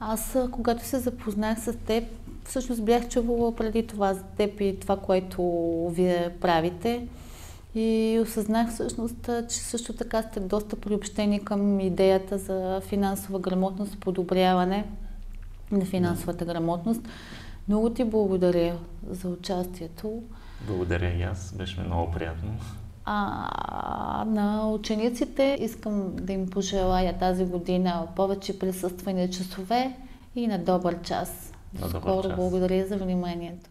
Аз, 0.01 0.39
когато 0.51 0.85
се 0.85 0.99
запознах 0.99 1.61
с 1.61 1.73
теб, 1.87 2.05
всъщност 2.45 2.85
бях 2.85 3.09
чувала 3.09 3.57
преди 3.57 3.87
това 3.87 4.15
за 4.15 4.23
теб 4.23 4.61
и 4.61 4.77
това, 4.81 4.97
което 4.97 5.43
вие 5.93 6.31
правите. 6.41 7.07
И 7.75 8.21
осъзнах 8.23 8.71
всъщност, 8.71 9.31
че 9.49 9.57
също 9.57 9.93
така 9.93 10.23
сте 10.23 10.41
доста 10.41 10.77
приобщени 10.77 11.45
към 11.45 11.81
идеята 11.81 12.39
за 12.39 12.81
финансова 12.87 13.39
грамотност, 13.39 14.01
подобряване 14.01 14.87
на 15.71 15.85
финансовата 15.85 16.45
грамотност. 16.45 17.01
Много 17.69 17.91
ти 17.91 18.05
благодаря 18.05 18.77
за 19.11 19.29
участието. 19.29 20.23
Благодаря 20.67 21.09
и 21.09 21.23
аз. 21.23 21.53
Беше 21.53 21.81
много 21.81 22.13
приятно. 22.13 22.51
А 23.05 24.25
на 24.29 24.71
учениците 24.71 25.59
искам 25.61 26.17
да 26.17 26.33
им 26.33 26.51
пожелая 26.51 27.19
тази 27.19 27.45
година 27.45 28.07
повече 28.17 28.59
присъствани 28.59 29.31
часове 29.31 29.97
и 30.37 30.47
на 30.47 30.59
добър 30.59 31.03
час. 31.03 31.53
На 31.81 31.87
добър 31.89 32.01
Скоро 32.01 32.29
час. 32.29 32.37
благодаря 32.37 32.87
за 32.87 32.97
вниманието. 32.97 33.71